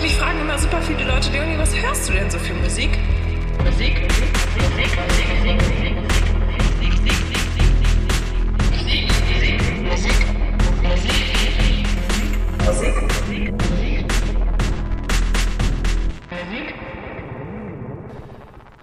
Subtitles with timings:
[0.00, 2.90] Mich fragen immer super viele Leute, Leonie, was hörst du denn so für Musik?
[3.64, 4.86] Musik, Musik, Musik,
[5.44, 5.88] Musik, Musik,
[12.64, 13.98] Musik, Musik,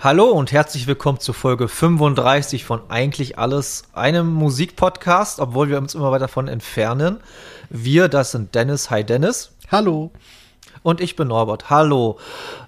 [0.01, 5.95] Hallo und herzlich willkommen zur Folge 35 von Eigentlich Alles, einem Musikpodcast, obwohl wir uns
[5.95, 7.21] immer weiter davon entfernen.
[7.69, 8.89] Wir, das sind Dennis.
[8.89, 9.53] Hi Dennis.
[9.71, 10.11] Hallo.
[10.85, 11.71] Und ich bin Norbert.
[11.71, 12.19] Hallo.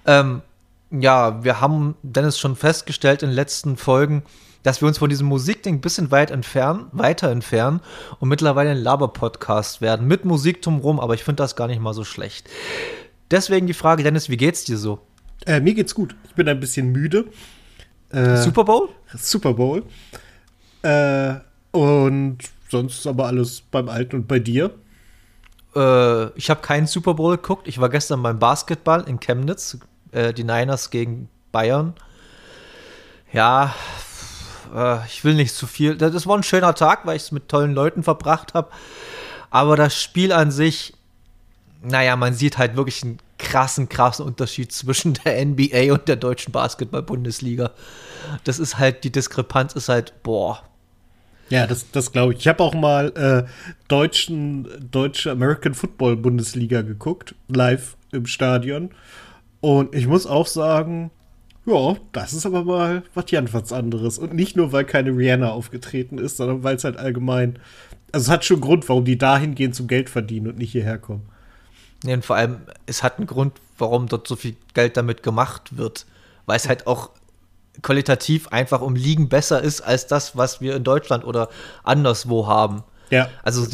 [0.07, 0.41] Ähm,
[0.89, 4.23] ja, wir haben Dennis schon festgestellt in den letzten Folgen,
[4.63, 7.79] dass wir uns von diesem Musikding ein bisschen weit entfernen, weiter entfernen
[8.19, 11.93] und mittlerweile ein Laber-Podcast werden mit Musik drumherum, aber ich finde das gar nicht mal
[11.93, 12.49] so schlecht.
[13.29, 14.97] Deswegen die Frage, Dennis, wie geht's dir so?
[15.45, 16.15] Äh, mir geht's gut.
[16.27, 17.25] Ich bin ein bisschen müde.
[18.09, 18.89] Äh, Super Bowl?
[19.15, 19.83] Super Bowl.
[20.81, 21.35] Äh,
[21.69, 24.73] und sonst ist aber alles beim Alten und bei dir?
[25.77, 27.67] Äh, ich habe keinen Super Bowl geguckt.
[27.67, 29.77] Ich war gestern beim Basketball in Chemnitz.
[30.11, 31.93] Äh, die Niners gegen Bayern.
[33.31, 33.75] Ja,
[34.73, 35.95] äh, ich will nicht zu viel.
[35.95, 38.71] Das war ein schöner Tag, weil ich es mit tollen Leuten verbracht habe.
[39.49, 40.93] Aber das Spiel an sich,
[41.81, 46.51] naja, man sieht halt wirklich einen krassen, krassen Unterschied zwischen der NBA und der deutschen
[46.51, 47.71] Basketball-Bundesliga.
[48.43, 50.63] Das ist halt, die Diskrepanz ist halt, boah,
[51.49, 52.39] ja, das, das glaube ich.
[52.39, 53.49] Ich habe auch mal äh,
[53.87, 58.91] deutschen, deutsche American Football Bundesliga geguckt, live im Stadion.
[59.61, 61.11] Und ich muss auch sagen,
[61.65, 64.17] ja, das ist aber mal was ganz anderes.
[64.17, 67.59] Und nicht nur, weil keine Rihanna aufgetreten ist, sondern weil es halt allgemein.
[68.11, 70.97] Also es hat schon Grund, warum die dahin gehen zum Geld verdienen und nicht hierher
[70.97, 71.27] kommen.
[72.03, 75.77] Nee, und vor allem, es hat einen Grund, warum dort so viel Geld damit gemacht
[75.77, 76.05] wird.
[76.45, 77.09] Weil es halt auch
[77.81, 81.49] qualitativ einfach um Ligen besser ist als das, was wir in Deutschland oder
[81.83, 82.83] anderswo haben.
[83.09, 83.29] Ja.
[83.43, 83.65] Also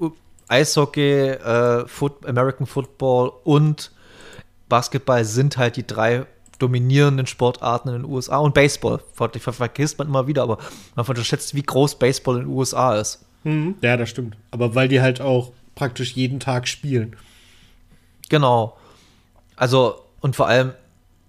[0.00, 0.10] ja.
[0.48, 3.90] Eishockey, äh, Foot, American Football und
[4.68, 6.26] Basketball sind halt die drei
[6.58, 9.00] dominierenden Sportarten in den USA und Baseball.
[9.14, 10.58] Vergisst man immer wieder, aber
[10.96, 13.24] man unterschätzt, wie groß Baseball in den USA ist.
[13.44, 13.76] Mhm.
[13.80, 14.36] Ja, das stimmt.
[14.50, 17.16] Aber weil die halt auch praktisch jeden Tag spielen.
[18.28, 18.76] Genau.
[19.56, 20.72] Also, und vor allem,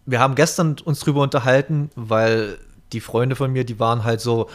[0.09, 2.57] wir haben gestern uns drüber unterhalten, weil
[2.93, 4.49] die Freunde von mir, die waren halt so,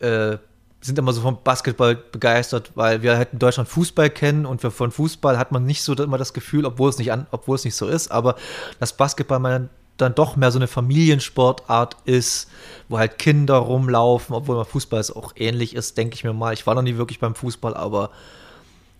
[0.00, 0.36] äh,
[0.82, 4.70] sind immer so vom Basketball begeistert, weil wir halt in Deutschland Fußball kennen und wir
[4.70, 7.64] von Fußball hat man nicht so immer das Gefühl, obwohl es nicht an, obwohl es
[7.64, 8.36] nicht so ist, aber
[8.78, 12.48] das Basketball man dann doch mehr so eine Familiensportart ist,
[12.88, 16.54] wo halt Kinder rumlaufen, obwohl man Fußball es auch ähnlich ist, denke ich mir mal.
[16.54, 18.10] Ich war noch nie wirklich beim Fußball, aber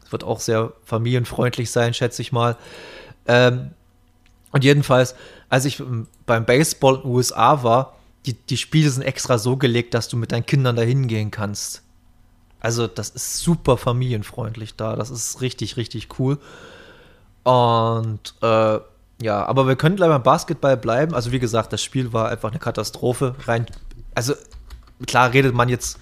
[0.05, 2.57] es wird auch sehr familienfreundlich sein, schätze ich mal.
[3.27, 3.71] Ähm,
[4.53, 5.15] und jedenfalls,
[5.49, 5.83] als ich
[6.27, 7.97] beim Baseball in den USA war,
[8.27, 11.83] die, die Spiele sind extra so gelegt, dass du mit deinen Kindern da hingehen kannst.
[12.61, 14.97] Also, das ist super familienfreundlich da.
[14.97, 16.39] Das ist richtig, richtig cool.
[17.43, 18.79] Und äh,
[19.23, 21.15] ja, aber wir können gleich beim Basketball bleiben.
[21.15, 23.35] Also, wie gesagt, das Spiel war einfach eine Katastrophe.
[23.47, 23.65] Rein,
[24.15, 24.35] also,
[25.07, 25.99] klar redet man jetzt,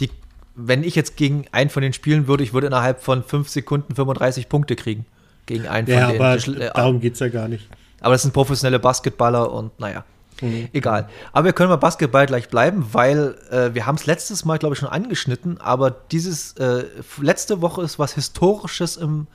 [0.00, 0.10] die,
[0.54, 3.94] wenn ich jetzt gegen einen von den spielen würde, ich würde innerhalb von fünf Sekunden
[3.94, 5.04] 35 Punkte kriegen.
[5.46, 6.20] Gegen einen ja, von.
[6.20, 6.38] Aber
[6.74, 7.68] darum geht es ja gar nicht.
[8.00, 10.04] Aber das sind professionelle Basketballer und naja.
[10.40, 10.68] Mhm.
[10.72, 11.08] Egal.
[11.32, 14.74] Aber wir können bei Basketball gleich bleiben, weil äh, wir haben es letztes Mal, glaube
[14.74, 16.84] ich, schon angeschnitten, aber dieses äh,
[17.20, 19.26] letzte Woche ist was Historisches im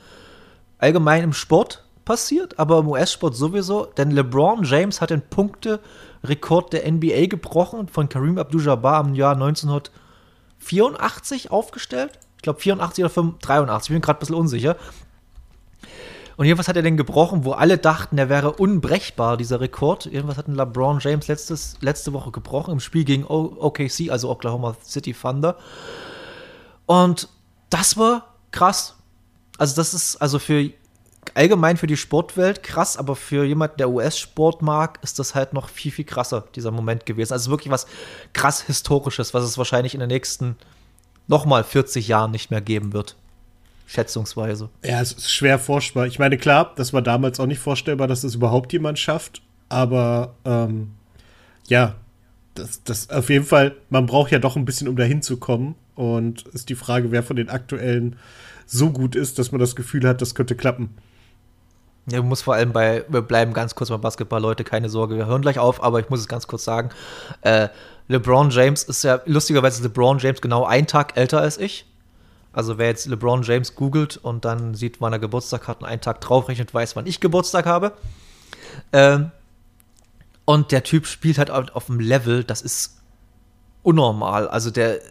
[0.79, 6.91] allgemeinen im Sport passiert, aber im US-Sport sowieso, denn LeBron James hat den Punkte-Rekord der
[6.91, 12.19] NBA gebrochen von Kareem Abdul-Jabbar im Jahr 1984 aufgestellt.
[12.37, 14.75] Ich glaube 84 oder 85, 83, ich bin gerade ein bisschen unsicher.
[16.37, 20.05] Und jedenfalls hat er den gebrochen, wo alle dachten, er wäre unbrechbar, dieser Rekord.
[20.05, 24.77] Irgendwas hat ein LeBron James letztes, letzte Woche gebrochen im Spiel gegen OKC, also Oklahoma
[24.83, 25.57] City Thunder.
[26.85, 27.27] Und
[27.71, 28.95] das war krass.
[29.57, 30.69] Also, das ist also für
[31.33, 35.69] allgemein für die Sportwelt krass, aber für jemand, der US-Sport mag, ist das halt noch
[35.69, 37.33] viel, viel krasser, dieser Moment gewesen.
[37.33, 37.87] Also wirklich was
[38.33, 40.55] krass Historisches, was es wahrscheinlich in den nächsten
[41.25, 43.15] nochmal 40 Jahren nicht mehr geben wird
[43.87, 44.69] schätzungsweise.
[44.83, 46.05] Ja, es ist schwer vorstellbar.
[46.05, 50.35] Ich meine, klar, das war damals auch nicht vorstellbar, dass das überhaupt jemand schafft, aber
[50.45, 50.91] ähm,
[51.67, 51.95] ja,
[52.53, 55.75] das, das auf jeden Fall, man braucht ja doch ein bisschen, um dahin zu kommen.
[55.95, 58.17] Und ist die Frage, wer von den aktuellen
[58.67, 60.95] so gut ist, dass man das Gefühl hat, das könnte klappen.
[62.09, 65.25] Ja, muss vor allem bei, wir bleiben ganz kurz beim Basketball, Leute, keine Sorge, wir
[65.25, 66.89] hören gleich auf, aber ich muss es ganz kurz sagen.
[67.41, 67.69] Äh,
[68.07, 71.85] LeBron James ist ja, lustigerweise LeBron James genau einen Tag älter als ich.
[72.57, 76.01] Also wer jetzt LeBron James googelt und dann sieht, wann er Geburtstag hat und einen
[76.01, 77.91] Tag draufrechnet, weiß, wann ich Geburtstag habe.
[78.91, 79.29] Ähm,
[80.43, 82.97] und der Typ spielt halt auf einem Level, das ist
[83.83, 84.47] unnormal.
[84.47, 85.01] Also der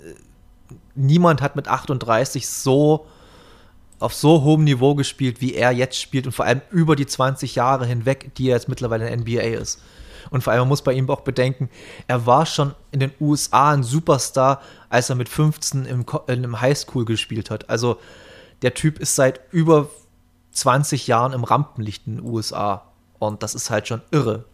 [0.96, 3.06] niemand hat mit 38 so
[4.00, 7.54] auf so hohem Niveau gespielt, wie er jetzt spielt und vor allem über die 20
[7.54, 9.80] Jahre hinweg, die er jetzt mittlerweile in der NBA ist.
[10.30, 11.70] Und vor allem, man muss bei ihm auch bedenken,
[12.06, 17.04] er war schon in den USA ein Superstar, als er mit 15 im, im Highschool
[17.04, 17.68] gespielt hat.
[17.70, 17.98] Also
[18.62, 19.88] der Typ ist seit über
[20.52, 22.90] 20 Jahren im Rampenlicht in den USA.
[23.18, 24.44] Und das ist halt schon irre.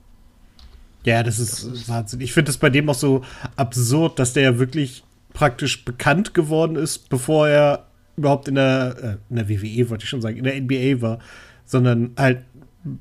[1.04, 2.20] Ja, das ist, das ist Wahnsinn.
[2.20, 3.22] Ich finde es bei dem auch so
[3.56, 5.02] absurd, dass der ja wirklich
[5.32, 7.86] praktisch bekannt geworden ist, bevor er
[8.16, 11.18] überhaupt in der, äh, in der WWE, wollte ich schon sagen, in der NBA war,
[11.64, 12.44] sondern halt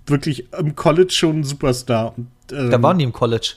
[0.05, 2.13] wirklich im College schon ein Superstar.
[2.17, 3.53] Und, ähm, da waren die im College.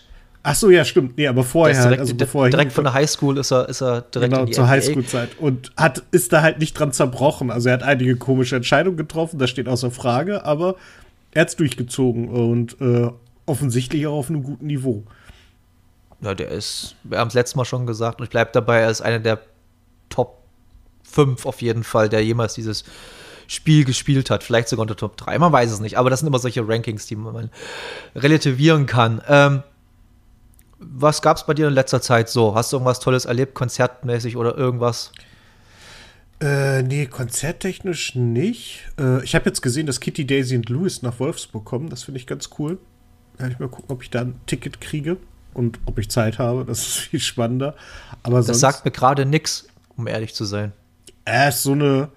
[0.47, 1.17] Ach so, ja, stimmt.
[1.17, 4.31] Nee, aber vorher direkt, also bevor direkt von der Highschool ist er, ist er direkt
[4.31, 7.51] genau, in die zur Highschool-Zeit und hat, ist da halt nicht dran zerbrochen.
[7.51, 10.77] Also er hat einige komische Entscheidungen getroffen, das steht außer Frage, aber
[11.33, 13.11] er hat es durchgezogen und äh,
[13.47, 15.05] offensichtlich auch auf einem guten Niveau.
[16.21, 18.91] Ja, der ist, wir haben es letztes Mal schon gesagt und ich bleibe dabei, er
[18.91, 19.41] ist einer der
[20.11, 20.43] Top
[21.05, 22.85] 5 auf jeden Fall, der jemals dieses
[23.47, 24.43] Spiel gespielt hat.
[24.43, 25.99] Vielleicht sogar unter Top 3, man weiß es nicht.
[25.99, 27.51] Aber das sind immer solche Rankings, die man
[28.15, 29.23] relativieren kann.
[29.29, 29.63] Ähm,
[30.79, 32.55] was gab es bei dir in letzter Zeit so?
[32.55, 35.13] Hast du irgendwas Tolles erlebt, konzertmäßig oder irgendwas?
[36.41, 38.85] Äh, nee, konzerttechnisch nicht.
[38.99, 41.89] Äh, ich habe jetzt gesehen, dass Kitty, Daisy und Louis nach Wolfsburg kommen.
[41.89, 42.79] Das finde ich ganz cool.
[43.39, 45.17] Werde ich mal gucken, ob ich da ein Ticket kriege
[45.55, 46.65] und ob ich Zeit habe.
[46.65, 47.75] Das ist viel spannender.
[48.23, 49.67] Aber das sagt mir gerade nichts,
[49.97, 50.73] um ehrlich zu sein.
[51.25, 52.11] Er ist so eine,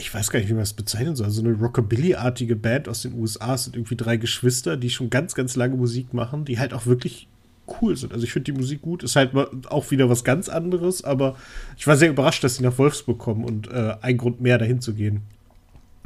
[0.00, 3.14] ich weiß gar nicht, wie man das bezeichnen soll, so eine Rockabilly-artige Band aus den
[3.14, 3.54] USA.
[3.54, 6.86] Es sind irgendwie drei Geschwister, die schon ganz, ganz lange Musik machen, die halt auch
[6.86, 7.28] wirklich
[7.80, 8.12] cool sind.
[8.12, 9.32] Also ich finde die Musik gut, ist halt
[9.68, 11.36] auch wieder was ganz anderes, aber
[11.76, 14.80] ich war sehr überrascht, dass sie nach Wolfsburg kommen und äh, ein Grund mehr dahin
[14.80, 15.22] zu gehen.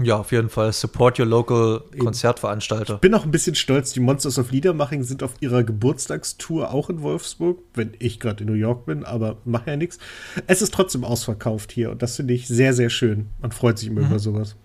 [0.02, 0.72] Ja, auf jeden Fall.
[0.72, 2.94] Support your local Konzertveranstalter.
[2.94, 3.92] Ich bin auch ein bisschen stolz.
[3.92, 8.50] Die Monsters of Liedermaching sind auf ihrer Geburtstagstour auch in Wolfsburg, wenn ich gerade in
[8.50, 9.98] New York bin, aber macht ja nichts.
[10.48, 13.28] Es ist trotzdem ausverkauft hier und das finde ich sehr, sehr schön.
[13.40, 14.08] Man freut sich immer mhm.
[14.08, 14.56] über sowas.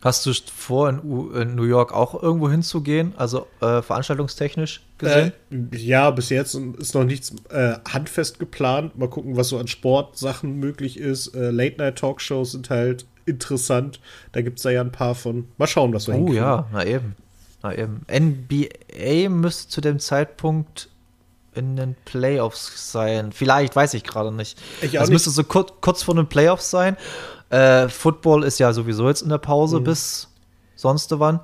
[0.00, 5.32] Hast du vor, in New York auch irgendwo hinzugehen, also äh, veranstaltungstechnisch gesehen?
[5.50, 8.98] Äh, ja, bis jetzt ist noch nichts äh, handfest geplant.
[8.98, 11.28] Mal gucken, was so an Sportsachen möglich ist.
[11.28, 14.00] Äh, Late-Night-Talkshows sind halt interessant.
[14.32, 15.48] Da gibt es da ja ein paar von.
[15.56, 16.42] Mal schauen, was wir Oh hinkriegen.
[16.42, 17.16] ja, na eben.
[17.62, 18.04] Na eben.
[18.10, 20.88] NBA müsste zu dem Zeitpunkt
[21.54, 23.32] in den Playoffs sein.
[23.32, 24.60] Vielleicht, weiß ich gerade nicht.
[24.82, 26.96] Ich also müsste so kur kurz vor den Playoffs sein.
[27.50, 29.84] Äh, Football ist ja sowieso jetzt in der Pause mhm.
[29.84, 30.28] bis
[30.74, 31.40] sonst wann.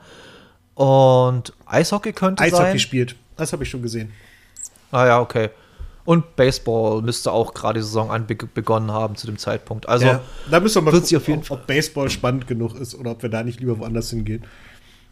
[0.74, 2.66] Und Eishockey könnte Eishockey sein.
[2.66, 3.16] Eishockey spielt.
[3.36, 4.12] Das habe ich schon gesehen.
[4.90, 5.50] Ah ja, okay.
[6.04, 9.88] Und Baseball müsste auch gerade die Saison an begonnen haben zu dem Zeitpunkt.
[9.88, 10.20] Also ja,
[10.50, 13.22] da müssen wir mal gucken, auf jeden ob, ob Baseball spannend genug ist oder ob
[13.22, 14.44] wir da nicht lieber woanders hingehen.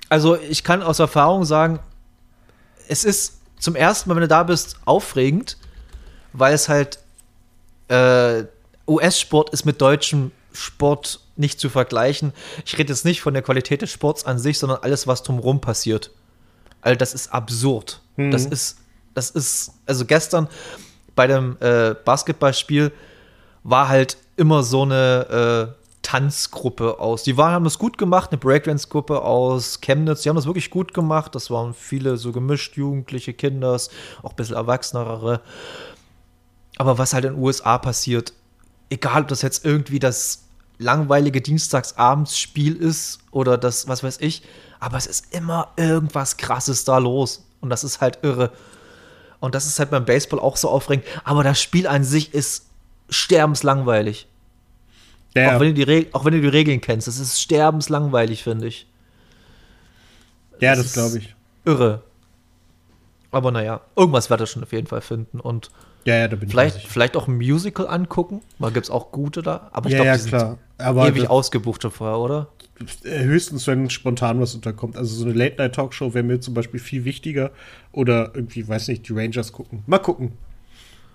[0.09, 1.79] Also ich kann aus Erfahrung sagen,
[2.89, 5.59] es ist zum ersten Mal, wenn du da bist, aufregend,
[6.33, 6.99] weil es halt
[7.89, 8.45] äh,
[8.87, 12.33] US-Sport ist mit deutschem Sport nicht zu vergleichen.
[12.65, 15.61] Ich rede jetzt nicht von der Qualität des Sports an sich, sondern alles, was drumherum
[15.61, 16.11] passiert.
[16.81, 18.01] Also das ist absurd.
[18.17, 18.31] Mhm.
[18.31, 18.79] Das ist,
[19.19, 20.49] das ist, also gestern
[21.15, 22.93] bei dem äh, Basketballspiel
[23.65, 27.25] war halt immer so eine äh, Tanzgruppe aus.
[27.25, 30.23] Die waren, haben das gut gemacht, eine Breakdance-Gruppe aus Chemnitz.
[30.23, 31.35] Die haben das wirklich gut gemacht.
[31.35, 33.79] Das waren viele so gemischt, jugendliche Kinder,
[34.23, 35.43] auch ein bisschen erwachsenere.
[36.79, 38.33] Aber was halt in den USA passiert,
[38.89, 40.45] egal ob das jetzt irgendwie das
[40.79, 44.43] langweilige Dienstagsabendsspiel ist oder das, was weiß ich,
[44.79, 47.45] aber es ist immer irgendwas Krasses da los.
[47.61, 48.53] Und das ist halt irre.
[49.41, 51.07] Und das ist halt beim Baseball auch so aufregend.
[51.25, 52.67] Aber das Spiel an sich ist
[53.09, 54.27] sterbenslangweilig.
[55.37, 57.07] Ja, auch, wenn du die auch wenn du die Regeln kennst.
[57.07, 58.87] Das ist sterbenslangweilig, finde ich.
[60.61, 61.35] Ja, das, das glaube ich.
[61.65, 62.03] Irre.
[63.31, 65.39] Aber naja, irgendwas wird er schon auf jeden Fall finden.
[65.39, 65.71] Und
[66.05, 68.41] ja, ja, da bin vielleicht, ich vielleicht auch ein Musical angucken.
[68.59, 69.69] Mal gibt es auch gute da.
[69.73, 70.59] Aber ich ja, glaube, ja, die klar.
[70.77, 72.49] sind Aber ewig ausgebucht schon vorher, oder?
[73.05, 74.97] Äh, höchstens, wenn spontan was unterkommt.
[74.97, 77.51] Also so eine Late-Night-Talkshow wäre mir zum Beispiel viel wichtiger.
[77.93, 79.83] Oder irgendwie, weiß nicht, die Rangers gucken.
[79.87, 80.33] Mal gucken.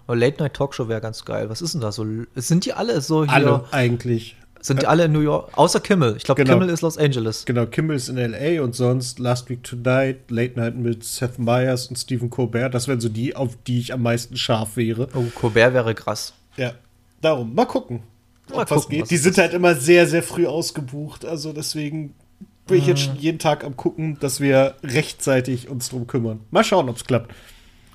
[0.08, 1.50] Late-Night-Talkshow wäre ganz geil.
[1.50, 2.06] Was ist denn da so?
[2.36, 3.34] Sind die alle so hier?
[3.34, 4.36] Alle eigentlich.
[4.60, 5.58] Sind die alle in New York?
[5.58, 6.16] Außer Kimmel.
[6.16, 6.58] Ich glaube, genau.
[6.58, 7.44] Kimmel ist Los Angeles.
[7.46, 8.64] Genau, Kimmel ist in L.A.
[8.64, 12.74] und sonst Last Week Tonight, Late Night mit Seth Meyers und Stephen Colbert.
[12.74, 15.10] Das wären so die, auf die ich am meisten scharf wäre.
[15.16, 16.34] Oh, Colbert wäre krass.
[16.56, 16.74] Ja,
[17.22, 17.54] darum.
[17.54, 18.04] Mal gucken
[18.52, 19.04] ob was geht.
[19.04, 21.26] Was die sind halt immer sehr, sehr früh ausgebucht.
[21.26, 22.16] Also deswegen
[22.68, 23.20] bin ich jetzt mhm.
[23.20, 26.42] jeden Tag am gucken, dass wir rechtzeitig uns drum kümmern.
[26.52, 27.34] Mal schauen, ob es klappt.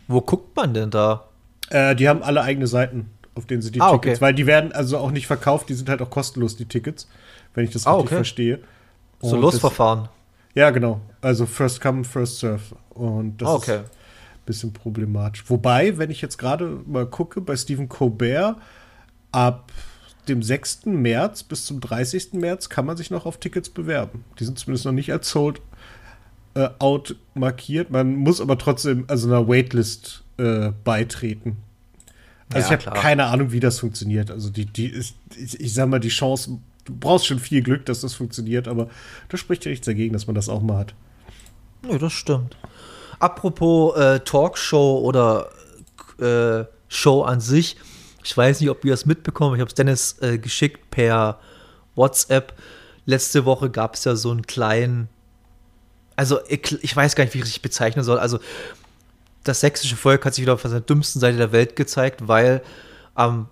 [0.08, 1.28] Wo guckt man denn da?
[1.70, 4.20] Äh, die haben alle eigene Seiten, auf denen sie die ah, Tickets, okay.
[4.20, 7.08] weil die werden also auch nicht verkauft, die sind halt auch kostenlos, die Tickets,
[7.54, 8.14] wenn ich das ah, richtig okay.
[8.16, 8.58] verstehe.
[9.20, 10.08] Und so Losverfahren.
[10.54, 11.00] ja, genau.
[11.20, 12.76] Also First Come, First Serve.
[12.90, 13.74] Und das ah, okay.
[13.76, 15.44] ist ein bisschen problematisch.
[15.48, 18.56] Wobei, wenn ich jetzt gerade mal gucke, bei Stephen Colbert
[19.32, 19.72] ab
[20.28, 20.86] dem 6.
[20.86, 22.34] März bis zum 30.
[22.34, 24.24] März kann man sich noch auf Tickets bewerben.
[24.38, 25.60] Die sind zumindest noch nicht als sold
[26.54, 27.90] äh, out markiert.
[27.90, 31.56] Man muss aber trotzdem also einer Waitlist äh, beitreten.
[32.52, 34.30] Also Ja, ich habe keine Ahnung, wie das funktioniert.
[34.30, 37.86] Also die, die ist, ich, ich sag mal, die Chance, du brauchst schon viel Glück,
[37.86, 38.88] dass das funktioniert, aber
[39.28, 40.94] da spricht ja nichts dagegen, dass man das auch mal hat.
[41.82, 42.56] Nö, das stimmt.
[43.18, 45.48] Apropos äh, Talkshow oder
[46.20, 47.76] äh, Show an sich,
[48.22, 51.38] ich weiß nicht, ob ihr das mitbekommen Ich habe es Dennis äh, geschickt per
[51.94, 52.54] WhatsApp.
[53.06, 55.08] Letzte Woche gab es ja so einen kleinen,
[56.16, 58.18] also ich, weiß gar nicht, wie ich es bezeichnen soll.
[58.18, 58.38] Also
[59.44, 62.62] das sächsische Volk hat sich wieder auf seiner dümmsten Seite der Welt gezeigt, weil
[63.14, 63.48] am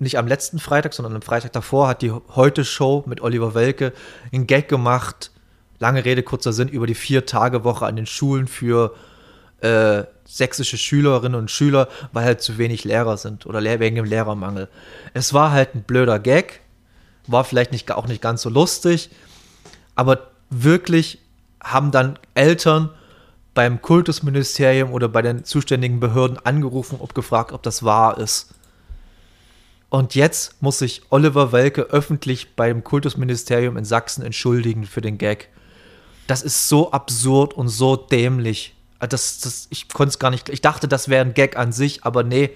[0.00, 3.92] nicht am letzten Freitag, sondern am Freitag davor hat die Heute-Show mit Oliver Welke
[4.32, 5.30] einen Gag gemacht,
[5.78, 8.94] lange Rede, kurzer Sinn, über die Vier-Tage-Woche an den Schulen für
[9.62, 14.68] äh, sächsische Schülerinnen und Schüler, weil halt zu wenig Lehrer sind oder wegen dem Lehrermangel.
[15.14, 16.60] Es war halt ein blöder Gag,
[17.26, 19.10] war vielleicht nicht, auch nicht ganz so lustig,
[19.94, 21.18] aber wirklich
[21.62, 22.90] haben dann Eltern
[23.54, 28.54] beim Kultusministerium oder bei den zuständigen Behörden angerufen und gefragt, ob das wahr ist.
[29.88, 35.48] Und jetzt muss sich Oliver Welke öffentlich beim Kultusministerium in Sachsen entschuldigen für den Gag.
[36.28, 38.76] Das ist so absurd und so dämlich.
[39.08, 40.48] Das, das, ich konnte es gar nicht.
[40.50, 42.50] Ich dachte, das wäre ein Gag an sich, aber nee,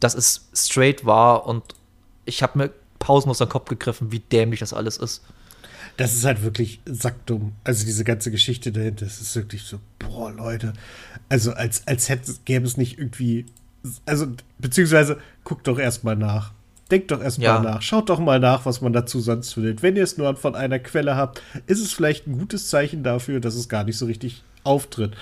[0.00, 1.62] das ist straight wahr und
[2.24, 5.22] ich habe mir pausenlos an den Kopf gegriffen, wie dämlich das alles ist.
[5.96, 7.52] Das ist halt wirklich sackdumm.
[7.64, 10.72] Also diese ganze Geschichte dahinter, das ist wirklich so, boah, Leute.
[11.28, 13.46] Also als, als hätte, gäbe es nicht irgendwie,
[14.04, 14.26] also
[14.58, 16.52] beziehungsweise guckt doch erstmal nach.
[16.90, 17.60] Denkt doch erstmal Ja.
[17.60, 17.82] nach.
[17.82, 19.82] Schaut doch mal nach, was man dazu sonst findet.
[19.82, 23.40] Wenn ihr es nur von einer Quelle habt, ist es vielleicht ein gutes Zeichen dafür,
[23.40, 25.16] dass es gar nicht so richtig auftritt.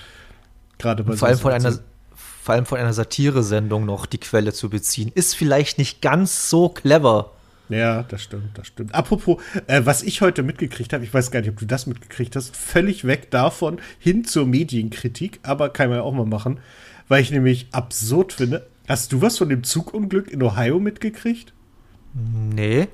[0.77, 1.79] Gerade bei Vor allem von einer,
[2.15, 6.69] vor allem von einer Satire-Sendung noch die Quelle zu beziehen, ist vielleicht nicht ganz so
[6.69, 7.31] clever.
[7.69, 8.93] Ja, das stimmt, das stimmt.
[8.93, 12.35] Apropos, äh, was ich heute mitgekriegt habe, ich weiß gar nicht, ob du das mitgekriegt
[12.35, 16.59] hast, völlig weg davon hin zur Medienkritik, aber kann man ja auch mal machen,
[17.07, 18.67] weil ich nämlich absurd finde.
[18.87, 21.53] Hast du was von dem Zugunglück in Ohio mitgekriegt?
[22.13, 22.87] Nee.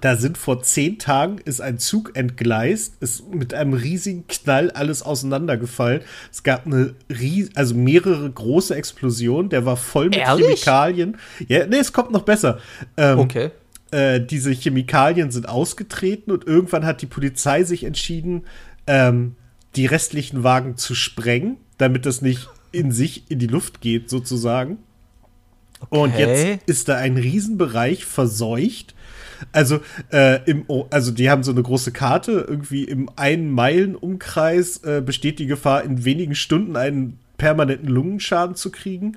[0.00, 5.02] Da sind vor zehn Tagen ist ein Zug entgleist, ist mit einem riesigen Knall alles
[5.02, 6.02] auseinandergefallen.
[6.32, 10.46] Es gab eine ries also mehrere große Explosionen, der war voll mit Ehrlich?
[10.46, 11.16] Chemikalien.
[11.48, 12.58] Ja, nee, es kommt noch besser.
[12.96, 13.50] Ähm, Okay.
[13.92, 18.42] äh, diese Chemikalien sind ausgetreten und irgendwann hat die Polizei sich entschieden,
[18.86, 19.36] ähm,
[19.76, 24.78] die restlichen Wagen zu sprengen, damit das nicht in sich in die Luft geht, sozusagen.
[25.90, 26.20] Und Okay.
[26.56, 28.93] jetzt ist da ein Riesenbereich verseucht.
[29.52, 29.80] Also,
[30.12, 35.38] äh, im, also die haben so eine große Karte, irgendwie im einen Meilen-Umkreis äh, besteht
[35.38, 39.16] die Gefahr, in wenigen Stunden einen permanenten Lungenschaden zu kriegen.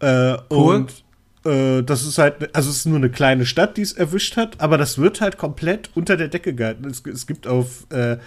[0.00, 0.74] Äh, Cool.
[0.74, 1.04] Und
[1.46, 4.60] äh, das ist halt, also es ist nur eine kleine Stadt, die es erwischt hat,
[4.60, 6.84] aber das wird halt komplett unter der Decke gehalten.
[6.86, 8.18] Es, es gibt auf, äh,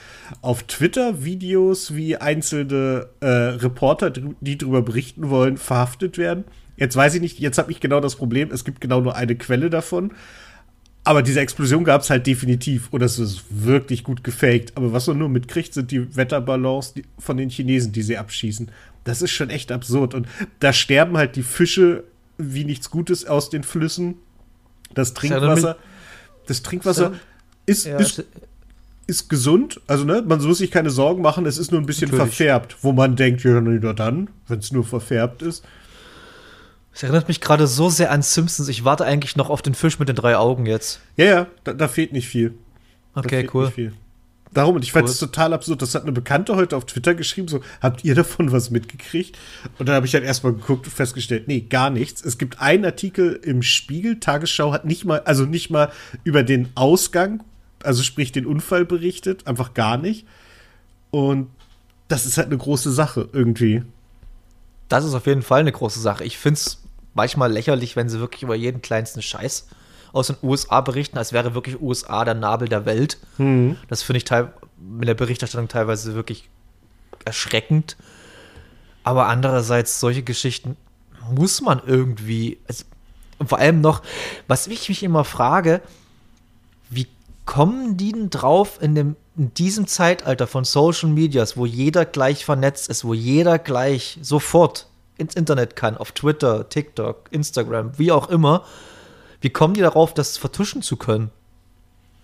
[0.42, 6.46] auf Twitter Videos, wie einzelne äh, Reporter, die darüber berichten wollen, verhaftet werden.
[6.78, 9.36] Jetzt weiß ich nicht, jetzt habe ich genau das Problem, es gibt genau nur eine
[9.36, 10.12] Quelle davon.
[11.10, 14.74] Aber diese Explosion gab es halt definitiv und das ist wirklich gut gefaked.
[14.76, 18.70] Aber was man nur mitkriegt, sind die Wetterballons von den Chinesen, die sie abschießen.
[19.06, 20.14] Das ist schon echt absurd.
[20.14, 20.28] Und
[20.60, 22.04] da sterben halt die Fische
[22.38, 24.18] wie nichts Gutes aus den Flüssen.
[24.94, 25.78] Das Trinkwasser,
[26.46, 27.14] das Trinkwasser
[27.66, 28.26] ist, ist,
[29.08, 29.82] ist gesund.
[29.88, 32.36] Also, ne, man muss sich keine Sorgen machen, es ist nur ein bisschen Natürlich.
[32.36, 35.66] verfärbt, wo man denkt, ja, na dann, wenn es nur verfärbt ist.
[36.94, 38.68] Es erinnert mich gerade so sehr an Simpsons.
[38.68, 41.00] Ich warte eigentlich noch auf den Fisch mit den drei Augen jetzt.
[41.18, 42.54] Ja, ja, da, da fehlt nicht viel.
[43.14, 43.72] Okay, cool.
[43.72, 43.94] viel.
[44.52, 45.12] Darum, und ich fand Cool.
[45.12, 45.82] es total absurd.
[45.84, 49.38] Das hat eine Bekannte heute auf Twitter geschrieben, so, habt ihr davon was mitgekriegt?
[49.78, 52.26] Und dann habe ich halt erstmal geguckt und festgestellt, nee, gar nichts.
[52.26, 55.92] Es gibt einen Artikel im Spiegel, Tagesschau hat nicht mal, also nicht mal
[56.24, 57.44] über den Ausgang,
[57.84, 60.26] also sprich den Unfall berichtet, einfach gar nicht.
[61.12, 61.50] Und
[62.08, 63.84] das ist halt eine große Sache irgendwie.
[64.90, 66.24] Das ist auf jeden Fall eine große Sache.
[66.24, 69.68] Ich finde es manchmal lächerlich, wenn sie wirklich über jeden kleinsten Scheiß
[70.12, 73.18] aus den USA berichten, als wäre wirklich USA der Nabel der Welt.
[73.88, 76.50] Das finde ich teil mit der Berichterstattung teilweise wirklich
[77.26, 77.96] erschreckend.
[79.04, 80.76] Aber andererseits, solche Geschichten
[81.32, 82.86] muss man irgendwie, also,
[83.46, 84.02] vor allem noch,
[84.48, 85.82] was ich mich immer frage,
[86.90, 87.08] wie
[87.50, 92.46] kommen die denn drauf in, dem, in diesem Zeitalter von Social Medias, wo jeder gleich
[92.46, 94.86] vernetzt ist, wo jeder gleich sofort
[95.18, 98.66] ins Internet kann, auf Twitter, TikTok, Instagram, wie auch immer,
[99.42, 101.32] wie kommen die darauf, das vertuschen zu können?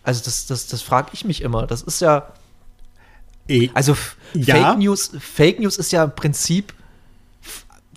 [0.03, 1.65] Also das, das, das frage ich mich immer.
[1.65, 2.32] Das ist ja,
[3.48, 3.98] Eh, also
[4.34, 4.55] Ja.
[4.55, 6.72] Fake News, Fake News ist ja im Prinzip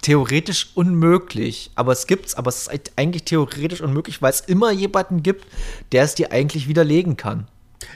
[0.03, 1.71] theoretisch unmöglich.
[1.75, 5.47] Aber es gibt's, aber es ist eigentlich theoretisch unmöglich, weil es immer jemanden gibt,
[5.93, 7.49] der es dir eigentlich widerlegen kann.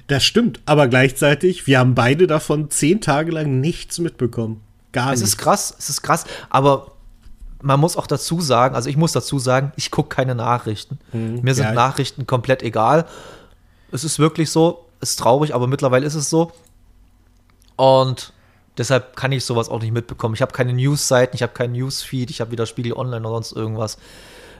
[0.07, 4.61] Das stimmt, aber gleichzeitig, wir haben beide davon zehn Tage lang nichts mitbekommen.
[4.93, 5.35] Gar Es nichts.
[5.35, 6.93] ist krass, es ist krass, aber
[7.63, 10.99] man muss auch dazu sagen, also ich muss dazu sagen, ich gucke keine Nachrichten.
[11.13, 11.73] Mir sind ja.
[11.73, 13.07] Nachrichten komplett egal.
[13.93, 16.53] Es ist wirklich so, ist traurig, aber mittlerweile ist es so.
[17.77, 18.33] Und
[18.79, 20.35] deshalb kann ich sowas auch nicht mitbekommen.
[20.35, 23.53] Ich habe keine News-Seiten, ich habe keinen Newsfeed, ich habe weder Spiegel Online oder sonst
[23.53, 23.99] irgendwas.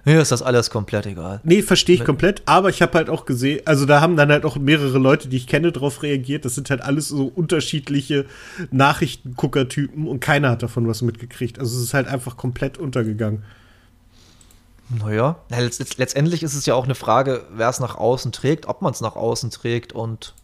[0.05, 1.41] Mir ist das alles komplett egal.
[1.45, 4.45] Nee, verstehe ich komplett, aber ich habe halt auch gesehen, also da haben dann halt
[4.45, 6.45] auch mehrere Leute, die ich kenne, drauf reagiert.
[6.45, 8.27] Das sind halt alles so unterschiedliche
[8.73, 11.59] Nachrichtengucker-Typen und keiner hat davon was mitgekriegt.
[11.61, 13.45] Also es ist halt einfach komplett untergegangen.
[14.89, 18.33] Naja, na, letzt, letzt- letztendlich ist es ja auch eine Frage, wer es nach außen
[18.33, 20.35] trägt, ob man es nach außen trägt und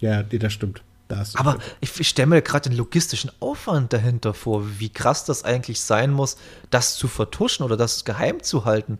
[0.00, 0.82] Ja, nee, das stimmt.
[1.34, 5.80] Aber ich, ich stelle mir gerade den logistischen Aufwand dahinter vor, wie krass das eigentlich
[5.80, 6.36] sein muss,
[6.70, 8.98] das zu vertuschen oder das geheim zu halten.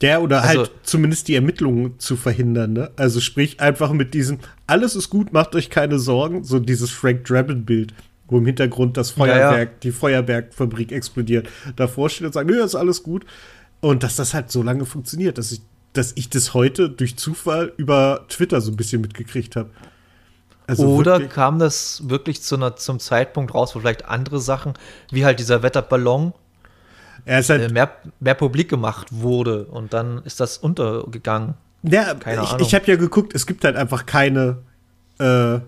[0.00, 2.90] Der oder Also- halt zumindest die Ermittlungen zu verhindern, ne?
[2.96, 7.24] Also sprich einfach mit diesem alles ist gut, macht euch keine Sorgen, so dieses Frank
[7.24, 7.94] Drabin-Bild,
[8.28, 9.32] wo im Hintergrund das Ja, ja.
[9.48, 11.48] Feuerwerk, die Feuerwerkfabrik explodiert.
[11.74, 13.24] Davor steht und sagt, nö, ist alles gut.
[13.80, 15.62] Und dass das halt so lange funktioniert, dass ich,
[15.94, 19.70] dass ich das heute durch Zufall über Twitter so ein bisschen mitgekriegt habe.
[20.68, 24.74] Also oder wirklich- kam das wirklich zu einer, zum Zeitpunkt raus, wo vielleicht andere Sachen,
[25.10, 26.32] wie halt dieser Wetterballon,
[27.24, 31.54] er ist halt äh, mehr, mehr publik gemacht wurde und dann ist das untergegangen.
[31.82, 32.66] Ja, Keine ich, Ahnung.
[32.66, 34.58] ich habe ja geguckt, es gibt halt einfach keine,
[35.18, 35.58] äh,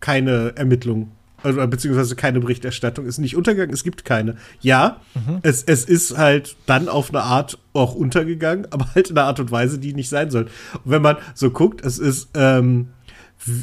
[0.00, 1.12] keine Ermittlung.
[1.42, 3.06] Also, beziehungsweise keine Berichterstattung.
[3.06, 4.36] Ist nicht untergegangen, es gibt keine.
[4.60, 5.38] Ja, Mhm.
[5.42, 9.38] es, es ist halt dann auf eine Art auch untergegangen, aber halt in einer Art
[9.38, 10.44] und Weise, die nicht sein soll.
[10.72, 12.88] Und wenn man so guckt, es ist ähm,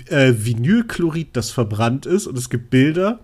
[0.10, 3.20] äh, Vinylchlorid, das verbrannt ist und es gibt Bilder.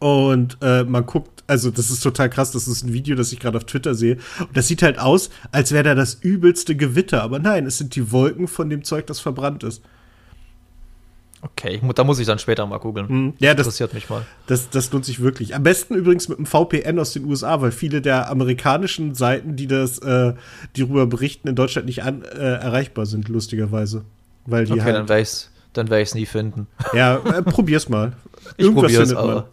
[0.00, 3.40] Und äh, man guckt, also das ist total krass, das ist ein Video, das ich
[3.40, 4.18] gerade auf Twitter sehe.
[4.40, 7.22] Und das sieht halt aus, als wäre da das übelste Gewitter.
[7.22, 9.82] Aber nein, es sind die Wolken von dem Zeug, das verbrannt ist.
[11.42, 13.06] Okay, da muss ich dann später mal googeln.
[13.08, 13.32] Mhm.
[13.38, 14.24] Ja, das- interessiert mich mal.
[14.46, 15.54] Das, das lohnt sich wirklich.
[15.54, 19.66] Am besten übrigens mit einem VPN aus den USA, weil viele der amerikanischen Seiten, die
[19.66, 20.32] das, äh,
[20.74, 24.04] die darüber berichten, in Deutschland nicht an, äh, erreichbar sind, lustigerweise.
[24.46, 26.66] Weil die Okay, halt, dann werde ich es dann werd ich's nie finden.
[26.92, 28.12] ja, äh, probier's mal.
[28.56, 29.36] Ich Irgendwas probiere es findet man.
[29.36, 29.48] aber.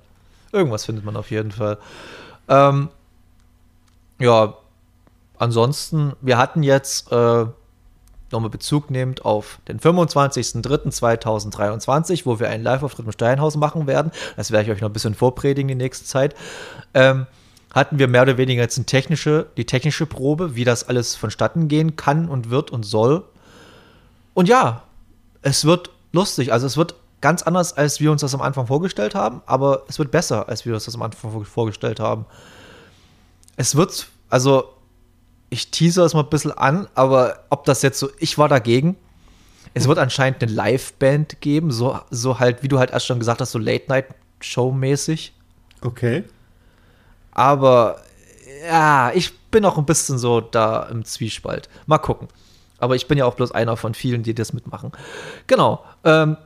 [0.52, 1.78] Irgendwas findet man auf jeden Fall.
[2.48, 2.90] Ähm,
[4.20, 4.56] ja,
[5.38, 7.46] ansonsten, wir hatten jetzt äh,
[8.32, 14.12] nochmal Bezug nehmend auf den 25.03.2023, wo wir einen Live-Auftritt im Steinhaus machen werden.
[14.38, 16.36] Das werde ich euch noch ein bisschen vorpredigen die nächste Zeit.
[16.94, 17.26] Ähm,
[17.74, 21.68] hatten wir mehr oder weniger jetzt eine technische, die technische Probe, wie das alles vonstatten
[21.70, 23.24] gehen kann und wird und soll.
[24.34, 24.84] Und ja,
[25.42, 26.54] es wird lustig.
[26.54, 30.00] Also es wird ganz anders, als wir uns das am Anfang vorgestellt haben, aber es
[30.00, 32.26] wird besser, als wir uns das am Anfang vor- vorgestellt haben.
[33.58, 34.74] Es wird, also
[35.50, 38.96] ich teaser es mal ein bisschen an, aber ob das jetzt so, ich war dagegen.
[39.74, 43.40] Es wird anscheinend eine Liveband geben, so, so halt, wie du halt erst schon gesagt
[43.40, 45.34] hast, so Late-Night-Show-mäßig.
[45.82, 46.24] Okay.
[47.32, 48.02] Aber
[48.68, 51.70] ja, ich bin auch ein bisschen so da im Zwiespalt.
[51.86, 52.28] Mal gucken.
[52.82, 54.92] Aber ich bin ja auch bloß einer von vielen, die das mitmachen.
[55.48, 55.84] Genau.
[56.04, 56.38] Ähm,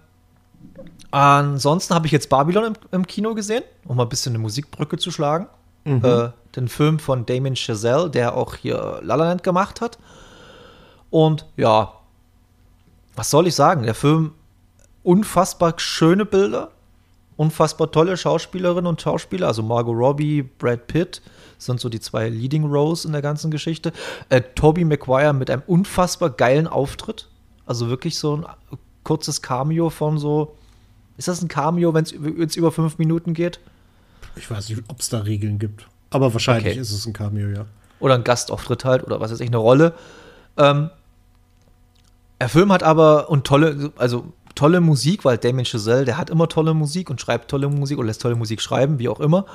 [1.12, 4.98] ansonsten habe ich jetzt Babylon im, im Kino gesehen, um mal ein bisschen eine Musikbrücke
[4.98, 5.48] zu schlagen.
[5.86, 10.00] Äh, den Film von Damien Chazelle, der auch hier La La Land gemacht hat.
[11.12, 11.94] Und ja,
[13.16, 13.84] was soll ich sagen?
[13.84, 14.34] Der Film,
[15.04, 16.72] unfassbar schöne Bilder,
[17.38, 21.22] unfassbar tolle Schauspielerinnen und Schauspieler, also Margot Robbie, Brad Pitt
[21.58, 23.92] sind so die zwei Leading Roles in der ganzen Geschichte.
[24.30, 27.28] Äh, Tobey Maguire mit einem unfassbar geilen Auftritt,
[27.66, 28.46] also wirklich so ein
[29.04, 30.56] kurzes Cameo von so.
[31.18, 33.60] Ist das ein Cameo, wenn es über fünf Minuten geht?
[34.36, 35.88] Ich weiß nicht, ob es da Regeln gibt.
[36.10, 36.80] Aber wahrscheinlich Okay.
[36.80, 37.66] ist es ein Cameo, ja.
[38.00, 39.94] oder ein Gastauftritt halt oder was weiß ich, eine Rolle.
[40.58, 40.90] Ähm,
[42.40, 46.48] der Film hat aber und tolle, also tolle Musik, weil Damien Chazelle, der hat immer
[46.48, 49.46] tolle Musik und schreibt tolle Musik oder lässt tolle Musik schreiben, wie auch immer.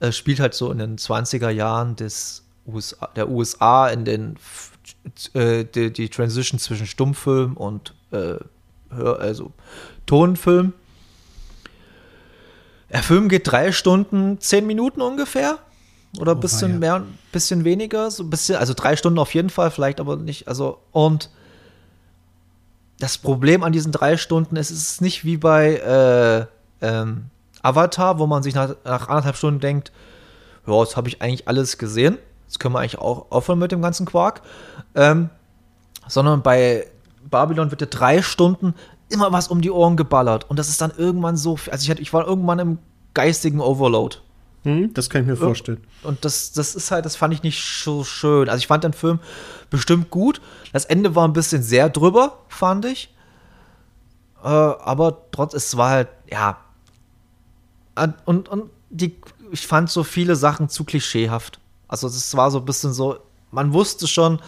[0.00, 4.36] Er spielt halt so in den 20er Jahren des USA, der USA in den
[5.34, 8.36] äh, die, die Transition zwischen Stummfilm und äh,
[8.90, 9.52] also
[10.06, 10.72] Tonfilm.
[12.90, 15.58] Der Film geht drei Stunden, zehn Minuten ungefähr.
[16.18, 16.78] Oder ein Oh, bisschen weia.
[16.78, 18.10] mehr, ein bisschen weniger.
[18.10, 20.46] So ein bisschen, also drei Stunden auf jeden Fall, vielleicht aber nicht.
[20.46, 21.28] Also, und
[23.00, 25.74] das Problem an diesen drei Stunden ist, es ist nicht wie bei
[26.80, 27.24] äh, ähm,
[27.64, 29.92] Avatar, wo man sich nach, nach anderthalb Stunden denkt,
[30.66, 32.18] ja, jetzt habe ich eigentlich alles gesehen.
[32.46, 34.42] Jetzt können wir eigentlich auch aufhören mit dem ganzen Quark.
[34.94, 35.30] Ähm,
[36.06, 36.86] sondern bei
[37.30, 38.74] Babylon wird dir drei Stunden
[39.08, 40.48] immer was um die Ohren geballert.
[40.48, 42.78] Und das ist dann irgendwann so, also ich, hatte, ich war irgendwann im
[43.14, 44.16] geistigen Overload.
[44.64, 45.82] Hm, das kann ich mir vorstellen.
[46.02, 48.48] Und das, das ist halt, das fand ich nicht so schön.
[48.48, 49.20] Also ich fand den Film
[49.70, 50.40] bestimmt gut.
[50.72, 53.14] Das Ende war ein bisschen sehr drüber, fand ich.
[54.42, 56.58] Äh, aber trotz, es war halt, ja.
[58.24, 59.16] Und, und die,
[59.52, 61.58] ich fand so viele Sachen zu klischeehaft.
[61.88, 63.18] Also es war so ein bisschen so,
[63.50, 64.40] man wusste schon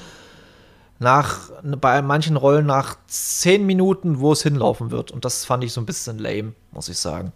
[0.99, 5.11] nach, bei manchen Rollen nach zehn Minuten, wo es hinlaufen wird.
[5.11, 7.33] Und das fand ich so ein bisschen lame, muss ich sagen.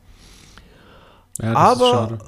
[1.41, 2.19] Ja, aber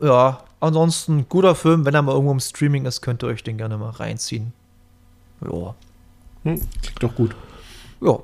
[0.00, 1.84] ja, ansonsten guter Film.
[1.84, 4.52] Wenn er mal irgendwo im Streaming ist, könnt ihr euch den gerne mal reinziehen.
[5.40, 5.74] Ja.
[6.44, 7.34] Hm, klingt doch gut.
[8.00, 8.18] Ja.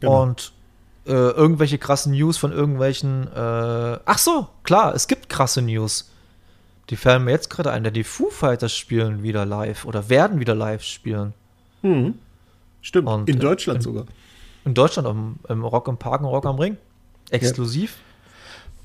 [0.00, 0.22] Genau.
[0.22, 0.52] Und
[1.08, 3.26] äh, irgendwelche krassen News von irgendwelchen.
[3.34, 6.10] Äh, ach so, klar, es gibt krasse News.
[6.90, 7.84] Die fallen mir jetzt gerade ein.
[7.84, 11.34] Denn die Foo Fighters spielen wieder live oder werden wieder live spielen.
[11.82, 12.14] Hm.
[12.82, 13.08] Stimmt.
[13.08, 14.04] Und, in Deutschland in, sogar.
[14.64, 16.76] In Deutschland, im, im Rock im Park, im Rock am Ring.
[17.30, 17.96] Exklusiv.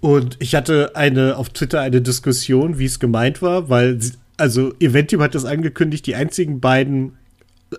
[0.01, 0.09] Ja.
[0.09, 3.99] Und ich hatte eine auf Twitter eine Diskussion, wie es gemeint war, weil,
[4.37, 7.17] also Eventim hat das angekündigt, die einzigen beiden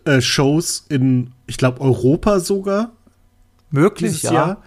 [0.06, 2.92] äh, Shows in, ich glaube, Europa sogar.
[3.74, 4.32] Möglich, dieses ja.
[4.32, 4.62] Jahr.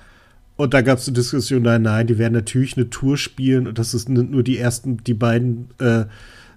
[0.56, 3.78] Und da gab es eine Diskussion, nein, nein, die werden natürlich eine Tour spielen und
[3.78, 6.06] das ist nur die ersten, die beiden äh,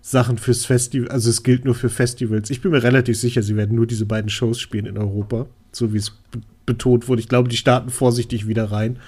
[0.01, 2.49] Sachen fürs Festival, also es gilt nur für Festivals.
[2.49, 5.93] Ich bin mir relativ sicher, sie werden nur diese beiden Shows spielen in Europa, so
[5.93, 6.13] wie es
[6.65, 7.21] betont wurde.
[7.21, 8.99] Ich glaube, die starten vorsichtig wieder rein.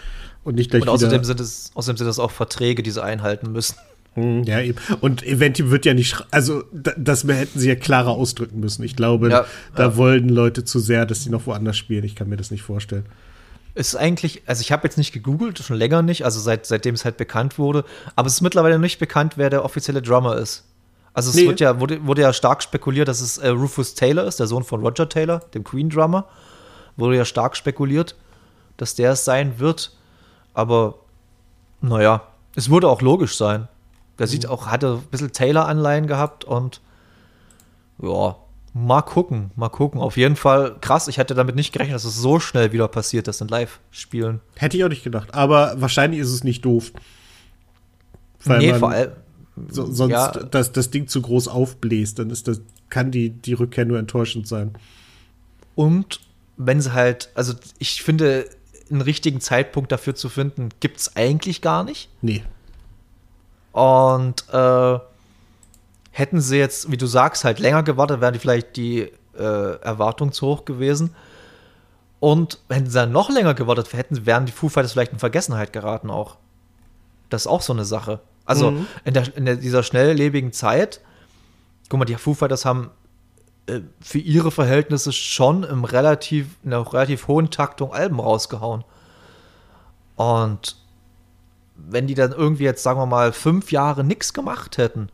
[0.45, 3.53] Und nicht gleich Und außerdem sind, es, außerdem sind das auch Verträge, die sie einhalten
[3.53, 3.77] müssen.
[4.15, 4.77] Hm, ja, eben.
[5.01, 8.83] Und Eventim wird ja nicht, also das hätten sie ja klarer ausdrücken müssen.
[8.83, 9.97] Ich glaube, ja, da ja.
[9.97, 12.05] wollen Leute zu sehr, dass sie noch woanders spielen.
[12.05, 13.07] Ich kann mir das nicht vorstellen.
[13.75, 17.05] Ist eigentlich, also ich habe jetzt nicht gegoogelt, schon länger nicht, also seit, seitdem es
[17.07, 17.85] halt bekannt wurde,
[18.17, 20.65] aber es ist mittlerweile nicht bekannt, wer der offizielle Drummer ist.
[21.15, 21.47] Also es nee.
[21.47, 24.65] wird ja, wurde, wurde ja stark spekuliert, dass es äh, Rufus Taylor ist, der Sohn
[24.65, 26.27] von Roger Taylor, dem Queen-Drummer.
[26.97, 28.15] Wurde ja stark spekuliert,
[28.77, 29.97] dass der es sein wird.
[30.55, 30.97] Aber
[31.81, 32.23] naja,
[32.55, 33.69] es würde auch logisch sein.
[34.19, 34.51] Der sieht mhm.
[34.51, 36.81] auch, hatte ein bisschen Taylor-Anleihen gehabt und
[38.01, 38.37] ja,
[38.75, 40.01] mal gucken, mal gucken.
[40.01, 43.29] Auf jeden Fall krass, ich hätte damit nicht gerechnet, dass es so schnell wieder passiert,
[43.29, 44.41] das in Live-Spielen.
[44.57, 46.93] Hätte ich auch nicht gedacht, aber wahrscheinlich ist es nicht doof.
[48.45, 49.13] Weil nee, vor allem.
[49.69, 53.53] So, sonst ja, das, das Ding zu groß aufbläst, dann ist das, kann die, die
[53.53, 54.73] Rückkehr nur enttäuschend sein.
[55.75, 56.21] Und
[56.57, 58.47] wenn sie halt, also ich finde,
[58.91, 62.09] einen richtigen Zeitpunkt dafür zu finden, gibt es eigentlich gar nicht.
[62.23, 62.43] Nee.
[63.73, 64.99] Und äh,
[66.13, 70.33] hätten sie jetzt, wie du sagst, halt länger gewartet, wären die vielleicht die äh, Erwartung
[70.33, 71.15] zu hoch gewesen.
[72.21, 75.73] Und hätten sie dann noch länger gewartet hätten, wären die Foo Fighters vielleicht in Vergessenheit
[75.73, 76.37] geraten auch.
[77.31, 78.21] Das ist auch so eine Sache.
[78.45, 78.87] Also mhm.
[79.05, 81.01] in, der, in dieser schnelllebigen Zeit,
[81.89, 82.91] guck mal, die Foo Fighters haben
[83.67, 88.85] äh, für ihre Verhältnisse schon im relativ, in einer relativ hohen Taktung Alben rausgehauen.
[90.17, 90.77] Und
[91.75, 95.09] wenn die dann irgendwie jetzt, sagen wir mal, fünf Jahre nichts gemacht hätten,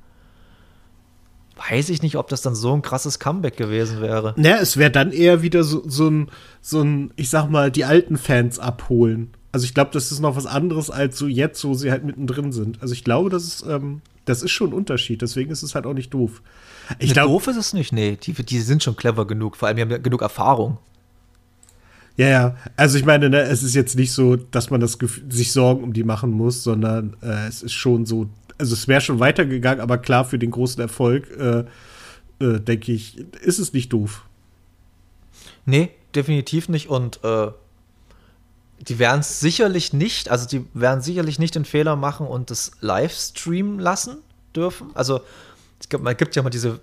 [1.59, 4.35] weiß ich nicht, ob das dann so ein krasses Comeback gewesen wäre.
[4.37, 7.85] Naja, es wäre dann eher wieder so, so, ein, so ein, ich sag mal, die
[7.85, 9.31] alten Fans abholen.
[9.53, 12.53] Also ich glaube, das ist noch was anderes als so jetzt, wo sie halt mittendrin
[12.53, 12.81] sind.
[12.83, 15.23] Also ich glaube, das ist, ähm, das ist schon ein Unterschied.
[15.23, 16.43] Deswegen ist es halt auch nicht doof.
[16.99, 17.93] Ich glaube, doof ist es nicht.
[17.93, 19.57] Nee, die, die sind schon clever genug.
[19.57, 20.79] Vor allem, die haben ja genug Erfahrung.
[22.17, 22.57] Ja, ja.
[22.77, 25.93] Also ich meine, ne, es ist jetzt nicht so, dass man das sich Sorgen um
[25.93, 29.99] die machen muss, sondern äh, es ist schon so, also es wäre schon weitergegangen, aber
[29.99, 31.65] klar, für den großen Erfolg, äh,
[32.45, 34.25] äh, denke ich, ist es nicht doof.
[35.65, 36.89] Nee, definitiv nicht.
[36.89, 37.51] Und äh,
[38.81, 42.73] die werden es sicherlich nicht, also die werden sicherlich nicht den Fehler machen und das
[42.81, 44.19] Livestreamen lassen
[44.55, 44.91] dürfen.
[44.95, 45.21] Also
[45.81, 46.81] es gibt, man gibt ja mal diese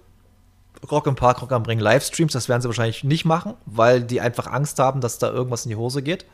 [0.92, 4.22] Rock im Park, Rock am Ring Livestreams, das werden sie wahrscheinlich nicht machen, weil die
[4.22, 6.26] einfach Angst haben, dass da irgendwas in die Hose geht.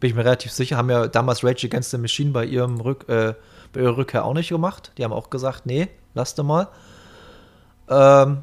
[0.00, 3.08] Bin ich mir relativ sicher, haben ja damals Rage Against the Machine bei ihrem Rück,
[3.08, 3.34] äh,
[3.74, 4.92] bei ihrer Rückkehr auch nicht gemacht.
[4.96, 6.68] Die haben auch gesagt, nee, lasst mal.
[7.88, 8.38] Ähm,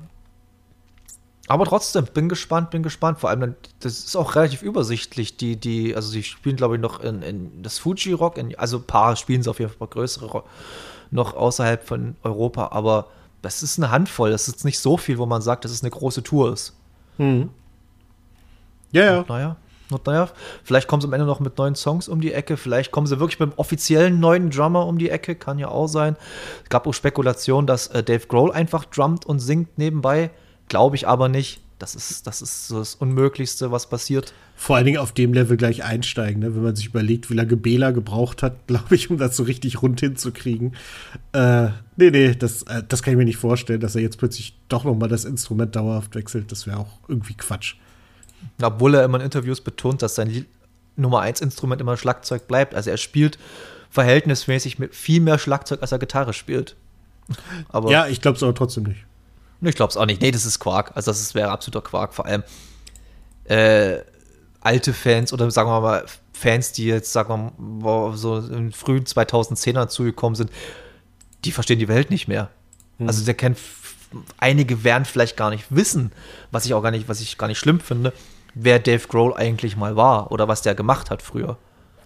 [1.47, 3.19] aber trotzdem, bin gespannt, bin gespannt.
[3.19, 5.37] Vor allem, das ist auch relativ übersichtlich.
[5.37, 8.77] Die, die, also sie spielen, glaube ich, noch in, in das Fuji Rock, in, also
[8.77, 10.47] ein paar spielen sie auf jeden Fall größere Rock,
[11.09, 13.07] noch außerhalb von Europa, aber
[13.41, 14.31] das ist eine Handvoll.
[14.31, 16.73] Das ist nicht so viel, wo man sagt, dass es eine große Tour ist.
[17.17, 17.49] Hm.
[18.91, 19.19] Ja, ja.
[19.19, 19.57] Und naja,
[19.93, 20.29] und naja,
[20.63, 22.57] vielleicht kommen sie am Ende noch mit neuen Songs um die Ecke.
[22.57, 25.35] Vielleicht kommen sie wirklich mit dem offiziellen neuen Drummer um die Ecke.
[25.35, 26.15] Kann ja auch sein.
[26.63, 30.31] Es gab auch Spekulationen, dass äh, Dave Grohl einfach drummt und singt nebenbei.
[30.67, 31.61] Glaube ich aber nicht.
[31.81, 34.35] Das ist, das ist das Unmöglichste, was passiert.
[34.55, 36.55] Vor allen Dingen auf dem Level gleich einsteigen, ne?
[36.55, 39.81] wenn man sich überlegt, wie lange Bela gebraucht hat, glaube ich, um das so richtig
[39.81, 40.75] rund hinzukriegen.
[41.33, 44.59] Äh, nee, nee, das, äh, das kann ich mir nicht vorstellen, dass er jetzt plötzlich
[44.69, 46.51] doch noch mal das Instrument dauerhaft wechselt.
[46.51, 47.77] Das wäre auch irgendwie Quatsch.
[48.61, 50.45] Obwohl er immer in Interviews betont, dass sein
[50.95, 52.75] Nummer 1 Instrument immer Schlagzeug bleibt.
[52.75, 53.37] Also er spielt
[53.89, 56.75] verhältnismäßig mit viel mehr Schlagzeug, als er Gitarre spielt.
[57.69, 59.05] Aber ja, ich glaube es aber trotzdem nicht.
[59.61, 60.21] Ich glaube es auch nicht.
[60.21, 60.91] Nee, das ist Quark.
[60.95, 62.13] Also das wäre absoluter Quark.
[62.13, 62.43] Vor allem
[63.45, 63.99] äh,
[64.61, 69.03] alte Fans oder sagen wir mal Fans, die jetzt, sagen wir mal, so in frühen
[69.03, 70.49] 2010er zugekommen sind,
[71.45, 72.49] die verstehen die Welt nicht mehr.
[72.97, 73.07] Hm.
[73.07, 73.59] Also der kennt
[74.37, 76.11] einige werden vielleicht gar nicht wissen,
[76.51, 78.13] was ich auch gar nicht, was ich gar nicht schlimm finde,
[78.53, 81.57] wer Dave Grohl eigentlich mal war oder was der gemacht hat früher.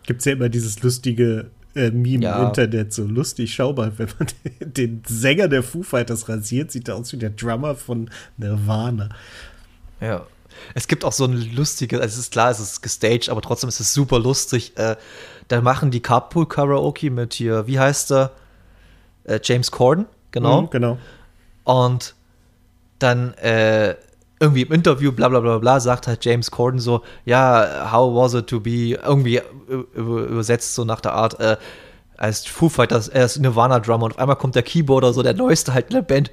[0.04, 2.40] Gibt es ja immer dieses lustige äh, Meme ja.
[2.40, 4.28] im Internet, so lustig, schau mal, wenn man
[4.74, 9.10] den Sänger der Foo Fighters rasiert, sieht er aus wie der Drummer von Nirvana.
[10.00, 10.26] Ja.
[10.74, 13.68] Es gibt auch so ein lustiges, also es ist klar, es ist gestaged, aber trotzdem
[13.68, 14.78] ist es super lustig.
[14.78, 14.96] Äh,
[15.50, 18.32] da machen die Carpool Karaoke mit hier, wie heißt der?
[19.26, 20.64] Äh, James Corden, genau.
[20.64, 20.98] Mhm, genau.
[21.66, 22.16] Und
[23.00, 23.96] dann äh,
[24.40, 28.34] irgendwie im Interview, bla bla bla bla, sagt halt James Corden so, ja, how was
[28.34, 31.58] it to be, irgendwie übersetzt so nach der Art, äh,
[32.18, 35.74] als Foo Fighters, er ist Nirvana-Drummer und auf einmal kommt der Keyboarder, so der Neueste
[35.74, 36.32] halt in der Band.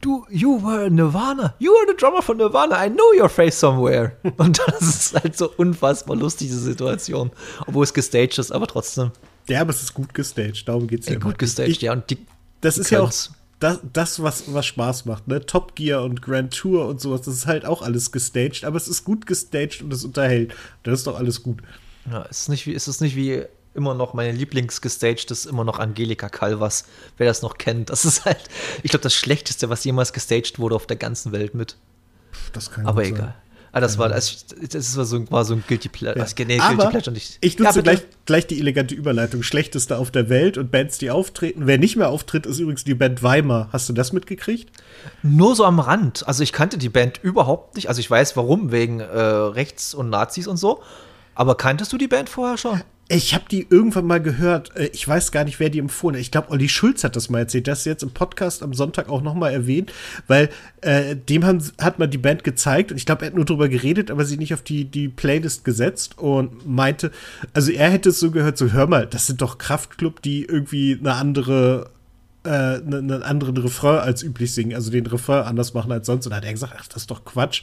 [0.00, 4.12] Du, you were Nirvana, you were the drummer von Nirvana, I know your face somewhere.
[4.36, 7.30] Und das ist halt so unfassbar lustig, diese Situation.
[7.66, 9.12] Obwohl es gestaged ist, aber trotzdem.
[9.48, 11.18] Ja, aber es ist gut gestaged, darum geht es ja.
[11.18, 11.92] Gut gestaged, ich, ja.
[11.92, 12.18] Und die,
[12.60, 13.12] das die ist ja auch
[13.60, 15.44] das, das was, was Spaß macht, ne?
[15.44, 18.88] Top Gear und Grand Tour und sowas, das ist halt auch alles gestaged, aber es
[18.88, 20.54] ist gut gestaged und es unterhält.
[20.82, 21.62] Das ist doch alles gut.
[22.10, 25.64] Ja, ist es nicht wie, ist es nicht wie immer noch meine Lieblingsgestaged ist immer
[25.64, 26.84] noch Angelika Calvas,
[27.16, 27.90] wer das noch kennt.
[27.90, 28.48] Das ist halt,
[28.82, 31.76] ich glaube, das Schlechteste, was jemals gestaged wurde auf der ganzen Welt mit.
[32.52, 33.20] Das kann Aber egal.
[33.20, 33.34] Sein.
[33.76, 36.16] Ah, das war, das, das war, so, war so ein Guilty Pleasure.
[36.16, 36.44] Ja.
[36.46, 37.38] Nee, Guilty Pleasure nicht.
[37.40, 39.42] Ich nutze ja, gleich, gleich die elegante Überleitung.
[39.42, 41.66] Schlechteste auf der Welt und Bands, die auftreten.
[41.66, 43.70] Wer nicht mehr auftritt, ist übrigens die Band Weimar.
[43.72, 44.70] Hast du das mitgekriegt?
[45.24, 46.24] Nur so am Rand.
[46.28, 47.88] Also ich kannte die Band überhaupt nicht.
[47.88, 50.80] Also ich weiß warum, wegen äh, Rechts und Nazis und so.
[51.34, 52.80] Aber kanntest du die Band vorher schon?
[53.08, 54.74] Ich habe die irgendwann mal gehört.
[54.76, 56.22] Äh, ich weiß gar nicht, wer die empfohlen hat.
[56.22, 57.68] Ich glaube, Olli Schulz hat das mal erzählt.
[57.68, 59.92] Das ist jetzt im Podcast am Sonntag auch noch mal erwähnt,
[60.26, 60.48] weil
[60.80, 63.68] äh, dem haben, hat man die Band gezeigt und ich glaube, er hat nur drüber
[63.68, 67.10] geredet, aber sie nicht auf die, die Playlist gesetzt und meinte,
[67.52, 70.96] also er hätte es so gehört, so hör mal, das sind doch Kraftklub, die irgendwie
[70.98, 71.90] eine andere
[72.44, 76.26] äh, einen ne, anderen Refrain als üblich singen, also den Refrain anders machen als sonst.
[76.26, 77.62] Und da hat er gesagt, ach, das ist doch Quatsch.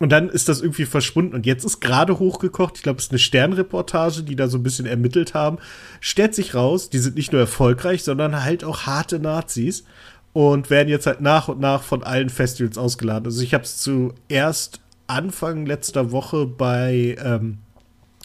[0.00, 1.34] Und dann ist das irgendwie verschwunden.
[1.34, 4.62] Und jetzt ist gerade hochgekocht, ich glaube, es ist eine Sternreportage, die da so ein
[4.62, 5.58] bisschen ermittelt haben.
[6.00, 9.84] Stellt sich raus, die sind nicht nur erfolgreich, sondern halt auch harte Nazis
[10.32, 13.26] und werden jetzt halt nach und nach von allen Festivals ausgeladen.
[13.26, 17.58] Also ich habe es zuerst Anfang letzter Woche bei ähm,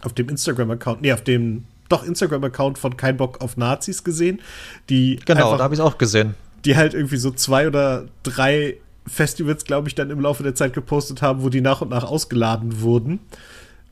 [0.01, 4.41] auf dem Instagram-Account, nee, auf dem doch Instagram-Account von Kein Bock auf Nazis gesehen.
[4.89, 6.35] Die genau, einfach, da habe ich es auch gesehen.
[6.65, 8.77] Die halt irgendwie so zwei oder drei
[9.09, 12.03] Festivals, glaube ich, dann im Laufe der Zeit gepostet haben, wo die nach und nach
[12.03, 13.19] ausgeladen wurden.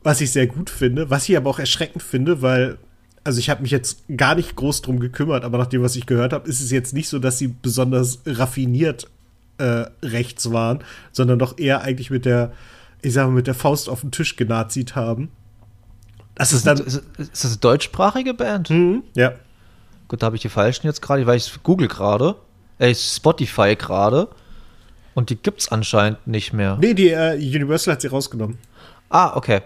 [0.02, 2.78] Was ich sehr gut finde, was ich aber auch erschreckend finde, weil,
[3.24, 6.06] also ich habe mich jetzt gar nicht groß drum gekümmert, aber nach dem, was ich
[6.06, 9.08] gehört habe, ist es jetzt nicht so, dass sie besonders raffiniert
[9.58, 12.52] äh, rechts waren, sondern doch eher eigentlich mit der,
[13.02, 15.30] ich sage mal, mit der Faust auf den Tisch genazit haben.
[16.36, 18.70] Das ist, dann, ist, das eine deutschsprachige Band?
[18.70, 19.32] Mhm, ja.
[20.06, 22.36] Gut, da habe ich die falschen jetzt gerade, weil ich Google gerade,
[22.78, 24.28] äh, Spotify gerade.
[25.18, 26.78] Und die gibt's anscheinend nicht mehr.
[26.80, 28.56] Nee, die äh, Universal hat sie rausgenommen.
[29.08, 29.62] Ah, okay.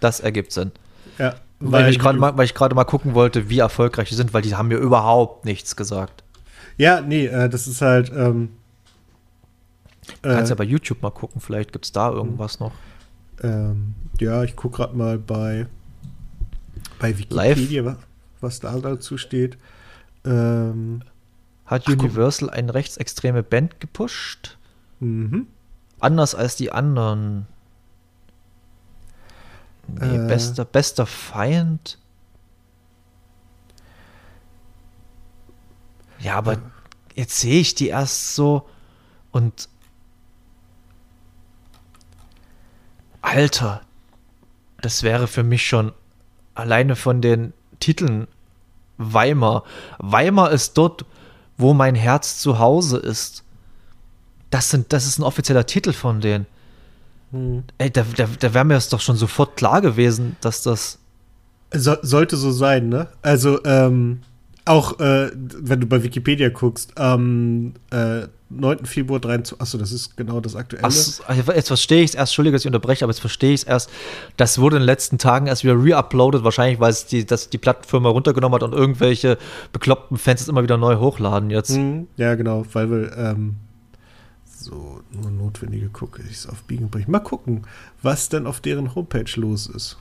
[0.00, 0.72] Das ergibt Sinn.
[1.18, 1.34] Ja.
[1.60, 4.68] Weil, weil ich gerade mal, mal gucken wollte, wie erfolgreich die sind, weil die haben
[4.68, 6.24] mir überhaupt nichts gesagt.
[6.78, 8.10] Ja, nee, äh, das ist halt.
[8.16, 8.48] Ähm,
[10.22, 12.72] du kannst äh, ja bei YouTube mal gucken, vielleicht gibt es da irgendwas noch.
[13.42, 15.66] Ähm, ja, ich gucke gerade mal bei,
[16.98, 17.96] bei Wikipedia, Live.
[18.40, 19.58] was da dazu steht.
[20.24, 21.02] Ähm,
[21.66, 24.54] Hat Universal eine rechtsextreme Band gepusht?
[25.00, 25.46] Mhm.
[26.00, 27.46] Anders als die anderen.
[29.86, 30.26] Nee, äh.
[30.28, 31.98] bester, bester Feind.
[36.20, 36.58] Ja, aber
[37.14, 38.68] jetzt sehe ich die erst so
[39.30, 39.68] und
[43.22, 43.82] Alter,
[44.80, 45.92] das wäre für mich schon
[46.54, 48.26] alleine von den Titeln
[48.96, 49.64] Weimar.
[49.98, 51.04] Weimar ist dort,
[51.56, 53.44] wo mein Herz zu Hause ist.
[54.50, 56.46] Das, sind, das ist ein offizieller Titel von denen.
[57.32, 57.64] Hm.
[57.76, 60.98] Ey, da, da, da wäre mir es doch schon sofort klar gewesen, dass das.
[61.74, 63.08] So, sollte so sein, ne?
[63.20, 64.20] Also, ähm,
[64.64, 68.86] auch äh, wenn du bei Wikipedia guckst, am äh, 9.
[68.86, 69.60] Februar 23.
[69.60, 70.84] Achso, das ist genau das aktuelle.
[70.86, 73.66] Ach, jetzt verstehe ich es erst, Entschuldige, dass ich unterbreche, aber jetzt verstehe ich es
[73.66, 73.90] erst.
[74.36, 77.58] Das wurde in den letzten Tagen erst wieder reuploadet, wahrscheinlich, weil es die, das die
[77.58, 79.38] Plattenfirma runtergenommen hat und irgendwelche
[79.72, 81.70] bekloppten Fans es immer wieder neu hochladen jetzt.
[81.70, 83.56] Mhm, ja, genau, weil wir ähm,
[84.58, 87.10] so nur notwendige gucke ich es auf Biegen bringen.
[87.10, 87.66] Mal gucken,
[88.02, 89.98] was denn auf deren Homepage los ist.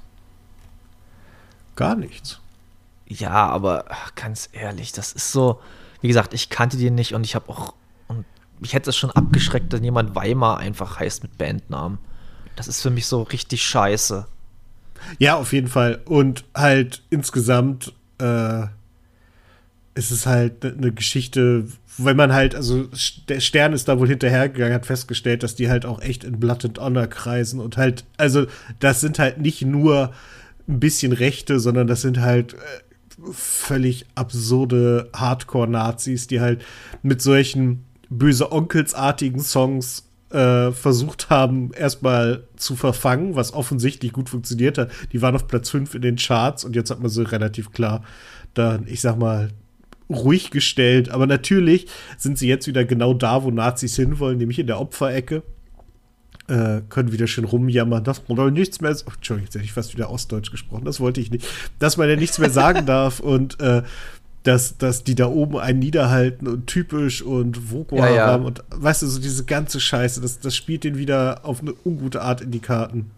[1.75, 2.39] Gar nichts.
[3.07, 5.61] Ja, aber ach, ganz ehrlich, das ist so,
[6.01, 7.73] wie gesagt, ich kannte den nicht und ich habe auch,
[8.07, 8.25] und
[8.59, 11.99] mich hätte es schon abgeschreckt, dass jemand Weimar einfach heißt mit Bandnamen.
[12.55, 14.25] Das ist für mich so richtig scheiße.
[15.19, 16.01] Ja, auf jeden Fall.
[16.05, 18.65] Und halt insgesamt äh,
[19.97, 21.65] ist es halt eine Geschichte,
[21.97, 22.87] wenn man halt, also
[23.27, 26.65] der Stern ist da wohl hinterhergegangen, hat festgestellt, dass die halt auch echt in Blood
[26.65, 28.45] and Honor kreisen und halt, also
[28.79, 30.13] das sind halt nicht nur
[30.67, 32.57] ein bisschen Rechte, sondern das sind halt äh,
[33.31, 36.63] völlig absurde Hardcore-Nazis, die halt
[37.01, 44.77] mit solchen böse Onkelsartigen Songs äh, versucht haben, erstmal zu verfangen, was offensichtlich gut funktioniert
[44.77, 44.91] hat.
[45.11, 48.03] Die waren auf Platz 5 in den Charts und jetzt hat man sie relativ klar
[48.53, 49.49] dann, ich sag mal,
[50.09, 51.09] ruhig gestellt.
[51.09, 55.43] Aber natürlich sind sie jetzt wieder genau da, wo Nazis hinwollen, nämlich in der Opferecke.
[56.49, 58.95] Äh, können wieder schön rumjammern, dass man doch nichts mehr.
[59.05, 61.45] Oh, Entschuldigung, jetzt hätte ich fast wieder Ostdeutsch gesprochen, das wollte ich nicht.
[61.77, 63.83] Dass man ja nichts mehr sagen darf und äh,
[64.43, 68.27] dass, dass die da oben einen niederhalten und typisch und Voko Ja, ja.
[68.27, 71.73] haben und weißt du, so diese ganze Scheiße, das, das spielt den wieder auf eine
[71.85, 73.11] ungute Art in die Karten.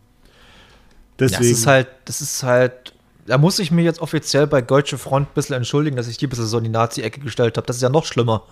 [1.19, 1.43] Deswegen.
[1.43, 2.93] Das ist halt, das ist halt,
[3.29, 6.27] da muss ich mich jetzt offiziell bei Deutsche Front ein bisschen entschuldigen, dass ich die
[6.27, 7.65] ein bisschen so in die Nazi-Ecke gestellt habe.
[7.67, 8.43] Das ist ja noch schlimmer.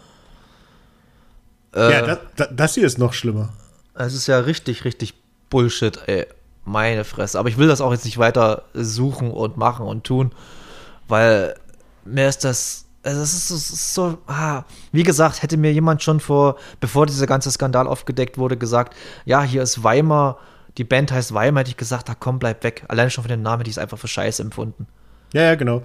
[1.76, 3.50] Äh, ja, das, das, das hier ist noch schlimmer.
[3.94, 5.14] Es ist ja richtig, richtig
[5.50, 6.28] Bullshit, ey.
[6.66, 7.40] Meine Fresse.
[7.40, 10.32] Aber ich will das auch jetzt nicht weiter suchen und machen und tun,
[11.08, 11.56] weil
[12.04, 12.86] mir ist das.
[13.04, 16.58] Also es ist, so- es ist so, ah, wie gesagt, hätte mir jemand schon vor,
[16.82, 20.40] bevor dieser ganze Skandal aufgedeckt wurde, gesagt, ja, hier ist Weimar,
[20.78, 22.86] die Band heißt Weimar, hätte ich gesagt, da komm, bleib weg.
[22.88, 24.88] Allein schon von dem Namen ich es einfach für Scheiße empfunden.
[25.34, 25.84] Ja, ja, genau.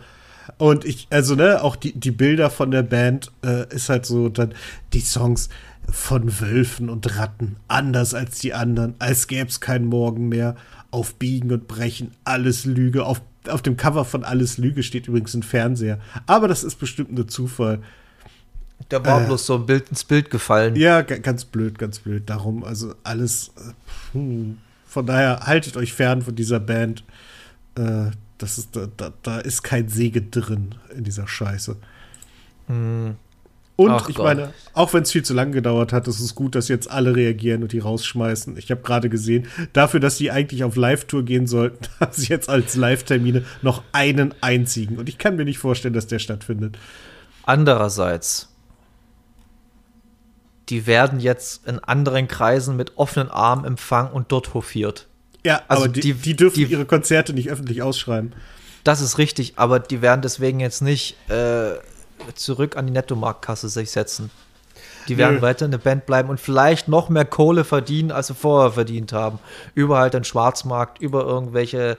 [0.59, 4.29] Und ich, also, ne, auch die, die Bilder von der Band äh, ist halt so,
[4.29, 4.55] dann
[4.93, 5.49] die Songs
[5.91, 10.57] von Wölfen und Ratten, anders als die anderen, als gäbe es keinen Morgen mehr,
[10.91, 13.05] auf Biegen und Brechen, alles Lüge.
[13.07, 15.99] Auf, auf dem Cover von Alles Lüge steht übrigens ein Fernseher.
[16.27, 17.81] Aber das ist bestimmt ein Zufall.
[18.91, 19.27] Der war Äh.
[19.27, 20.77] bloß so ein Bild ins Bild gefallen.
[20.77, 22.29] Ja, ga- ganz blöd, ganz blöd.
[22.29, 23.53] Darum, also alles.
[23.57, 24.59] Äh, hm.
[24.93, 27.03] Von daher haltet euch fern von dieser Band.
[27.77, 31.79] Äh, das ist, da, da, ist kein Segen drin in dieser Scheiße.
[32.69, 33.17] Und Hm.
[33.89, 34.27] Ach ich Gott.
[34.27, 37.17] meine, auch wenn es viel zu lange gedauert hat, ist es gut, dass jetzt alle
[37.17, 38.59] reagieren und die rausschmeißen.
[38.59, 42.51] Ich habe gerade gesehen, dafür, dass sie eigentlich auf Live-Tour gehen sollten, haben sie jetzt
[42.51, 44.99] als Live-Termine noch einen einzigen.
[44.99, 46.79] Und ich kann mir nicht vorstellen, dass der stattfindet.
[47.45, 48.52] Andererseits,
[50.73, 55.07] die werden jetzt in anderen Kreisen mit offenen Armen empfangen und dort hofiert.
[55.45, 58.33] Ja, Also aber die, die- die dürfen die- ihre Konzerte nicht öffentlich ausschreiben.
[58.85, 61.75] Das ist richtig, aber die werden deswegen jetzt nicht äh,
[62.35, 64.31] zurück an die Nettomarktkasse sich setzen.
[65.09, 65.43] Die werden Nö.
[65.43, 69.41] weiter eine Band bleiben und vielleicht noch mehr Kohle verdienen, als sie vorher verdient haben.
[69.75, 71.99] Über halt den Schwarzmarkt, über irgendwelche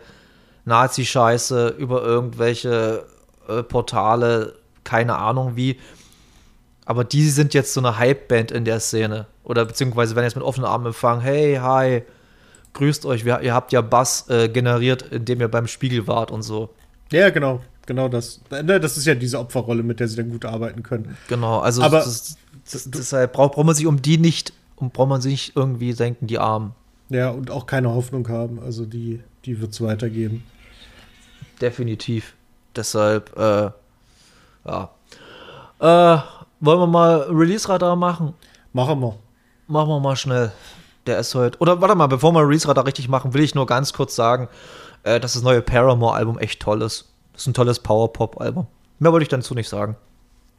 [0.65, 3.05] Nazi-Scheiße, über irgendwelche
[3.47, 5.77] äh, Portale, keine Ahnung wie.
[6.85, 9.25] Aber die sind jetzt so eine Hype-Band in der Szene.
[9.43, 11.21] Oder beziehungsweise werden jetzt mit offenen Armen empfangen.
[11.21, 12.03] Hey, hi,
[12.73, 16.41] grüßt euch, wir, ihr habt ja Bass äh, generiert, indem ihr beim Spiegel wart und
[16.41, 16.69] so.
[17.11, 17.61] Ja, genau.
[17.85, 18.39] Genau das.
[18.49, 21.17] Ne, Das ist ja diese Opferrolle, mit der sie dann gut arbeiten können.
[21.27, 22.37] Genau, also Aber- das,
[22.71, 25.93] das, deshalb braucht, braucht man sich um die nicht, um, braucht man sich nicht irgendwie
[25.93, 26.73] denken, die Armen.
[27.09, 28.59] Ja, und auch keine Hoffnung haben.
[28.63, 30.43] Also die, die wird es weitergeben.
[31.61, 32.33] Definitiv.
[32.75, 33.69] Deshalb, äh,
[34.65, 34.89] ja.
[35.79, 36.21] Äh,
[36.63, 38.33] wollen wir mal Release-Radar machen?
[38.71, 39.15] Machen wir.
[39.67, 40.51] Machen wir mal schnell.
[41.05, 41.57] Der ist heute.
[41.59, 44.47] Oder warte mal, bevor wir Release-Radar richtig machen, will ich nur ganz kurz sagen,
[45.03, 47.11] äh, dass das neue Paramore-Album echt toll ist.
[47.33, 48.67] Das ist ein tolles Power-Pop-Album.
[48.99, 49.97] Mehr wollte ich dazu nicht sagen.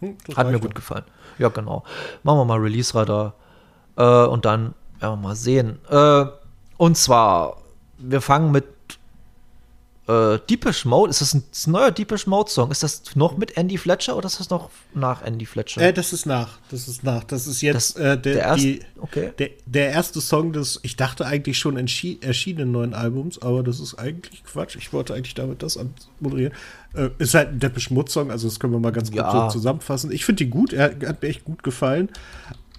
[0.00, 0.74] Hm, Hat mir gut doch.
[0.74, 1.04] gefallen.
[1.38, 1.84] Ja, genau.
[2.22, 3.34] Machen wir mal Release-Radar.
[3.96, 5.78] Äh, und dann werden wir mal sehen.
[5.88, 6.26] Äh,
[6.76, 7.56] und zwar,
[7.98, 8.66] wir fangen mit
[10.06, 11.10] äh, Deepish Mode.
[11.10, 12.70] Ist das ein, ist ein neuer Deepish Mode-Song?
[12.70, 15.80] Ist das noch mit Andy Fletcher oder ist das noch nach Andy Fletcher?
[15.80, 16.58] Äh, das ist nach.
[16.70, 17.24] Das ist nach.
[17.24, 19.32] Das ist jetzt Das- äh, der, der erste- die, okay.
[19.38, 23.94] der, der erste Song des, ich dachte eigentlich schon erschienenen neuen Albums, aber das ist
[23.94, 24.76] eigentlich Quatsch.
[24.76, 25.78] Ich wollte eigentlich damit das
[26.20, 26.52] moderieren.
[26.94, 29.50] Äh, ist halt ein Depeche Mode Song, also das können wir mal ganz kurz Ja.
[29.50, 30.12] so zusammenfassen.
[30.12, 32.08] Ich finde ihn gut, er hat mir echt gut gefallen.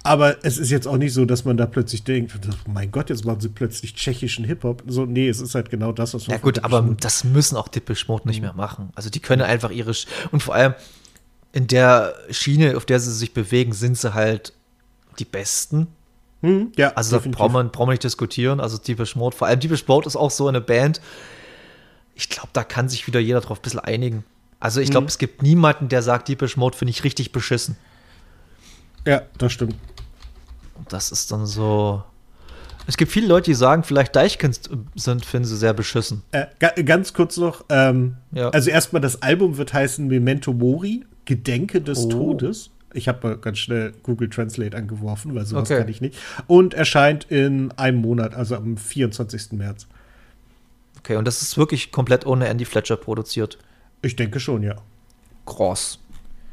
[0.06, 2.32] Aber es ist jetzt auch nicht so, dass man da plötzlich denkt,
[2.68, 4.82] mein Gott, jetzt machen sie plötzlich tschechischen Hip-Hop.
[4.86, 7.56] So, nee, es ist halt genau das, was man Ja gut, aber Mode- das müssen
[7.56, 8.90] auch Deepish Mode nicht mehr machen.
[8.94, 10.74] Also die können einfach ihre Sch und vor allem
[11.52, 14.52] in der Schiene, auf der sie sich bewegen, sind sie halt
[15.18, 15.86] die Besten.
[16.42, 18.60] Hm, ja, Also da braucht man, braucht man nicht diskutieren.
[18.60, 21.00] Also Deepish Mode, vor allem Deepish Mode ist auch so eine Band.
[22.14, 24.24] Ich glaube, da kann sich wieder jeder drauf ein bisschen einigen.
[24.60, 25.08] Also ich glaube, Mhm.
[25.08, 27.76] es gibt niemanden, der sagt, Deepish Mode finde ich richtig beschissen.
[29.06, 29.74] Ja, das stimmt.
[30.78, 32.02] Und das ist dann so,
[32.86, 34.60] Es gibt viele Leute, die sagen, vielleicht Deichkind
[34.94, 36.22] sind, finden sie sehr beschissen.
[36.32, 38.50] Äh, ga, ganz kurz noch, ähm, Ja.
[38.50, 42.08] also erstmal, das Album wird heißen Memento Mori, Gedenke des Oh.
[42.08, 42.70] Todes.
[42.94, 45.80] Ich habe mal ganz schnell Google Translate angeworfen, weil sowas Okay.
[45.80, 46.16] kann ich nicht.
[46.46, 49.52] Und erscheint in einem Monat, also am 24.
[49.58, 49.86] März.
[51.00, 53.58] Okay, und das ist wirklich komplett ohne Andy Fletcher produziert.
[54.02, 54.76] Ich denke schon, ja.
[55.44, 55.98] Cross.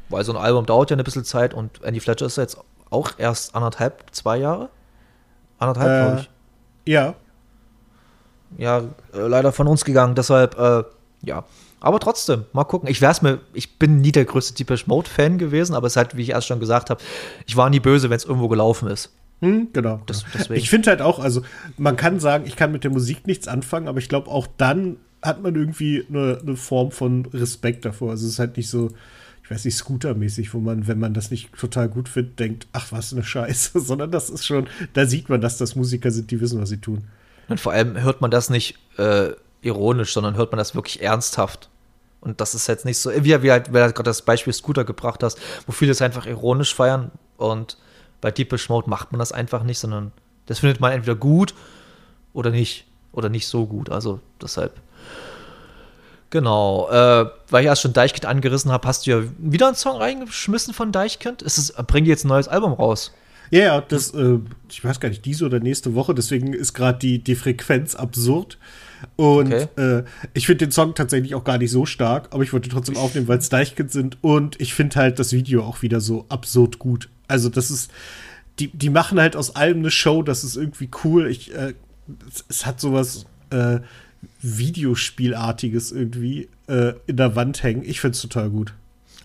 [0.08, 2.58] Weil so ein Album dauert ja ein bisschen Zeit und Andy Fletcher ist ja jetzt
[2.94, 4.70] auch erst anderthalb, zwei Jahre?
[5.58, 6.92] Anderthalb, Äh, glaube ich.
[6.92, 7.14] Ja,
[8.56, 8.78] Ja,
[9.12, 10.84] äh, leider von uns gegangen, deshalb, äh,
[11.22, 11.44] ja.
[11.80, 12.88] Aber trotzdem, mal gucken.
[12.88, 16.16] Ich wär's mir, ich bin nie der größte Deepish Mode-Fan gewesen, aber es ist halt,
[16.16, 17.02] wie ich erst schon gesagt habe,
[17.46, 19.10] ich war nie böse, wenn es irgendwo gelaufen ist.
[19.40, 20.00] hm, genau.
[20.06, 20.24] Das-.
[20.50, 21.42] Ich finde halt auch, also
[21.76, 24.96] man kann sagen, ich kann mit der Musik nichts anfangen, aber ich glaube auch dann
[25.20, 28.10] hat man irgendwie eine, eine Form von Respekt davor.
[28.12, 28.90] Also es ist halt nicht so,
[29.44, 32.90] ich weiß nicht, Scooter-mäßig, wo man, wenn man das nicht total gut findet, denkt, ach,
[32.92, 36.40] was eine Scheiße, sondern das ist schon, da sieht man, dass das Musiker sind, die
[36.40, 37.04] wissen, was sie tun.
[37.48, 41.68] Und vor allem hört man das nicht äh, ironisch, sondern hört man das wirklich ernsthaft.
[42.22, 44.84] Und das ist jetzt nicht so, wie, wie halt, wie halt gerade das Beispiel Scooter
[44.84, 47.76] gebracht hast, wo viele es einfach ironisch feiern und
[48.22, 50.10] bei Deepish Mode macht man das einfach nicht, sondern
[50.46, 51.54] das findet man entweder gut
[52.32, 52.86] oder nicht.
[53.12, 53.90] Oder nicht so gut.
[53.90, 54.80] Also deshalb.
[56.34, 56.88] Genau.
[56.90, 60.74] Äh, weil ich erst schon Deichkind angerissen habe, hast du ja wieder einen Song reingeschmissen
[60.74, 61.42] von Deichkind?
[61.42, 63.12] Ist es, bringen die jetzt ein neues Album raus?
[63.52, 66.98] Ja, ja, das, äh, ich weiß gar nicht, diese oder nächste Woche, deswegen ist gerade
[66.98, 68.58] die, die Frequenz absurd.
[69.14, 69.68] Und Okay.
[69.76, 72.96] äh, ich finde den Song tatsächlich auch gar nicht so stark, aber ich wollte trotzdem
[72.96, 74.18] aufnehmen, weil es Deichkind sind.
[74.20, 77.10] Und ich finde halt das Video auch wieder so absurd gut.
[77.28, 77.92] Also, das ist,
[78.58, 81.28] die, die machen halt aus allem eine Show, das ist irgendwie cool.
[81.30, 81.74] Ich, äh,
[82.28, 83.78] es, es hat sowas äh,
[84.42, 87.82] Videospielartiges irgendwie äh, in der Wand hängen.
[87.84, 88.72] Ich finde es total gut.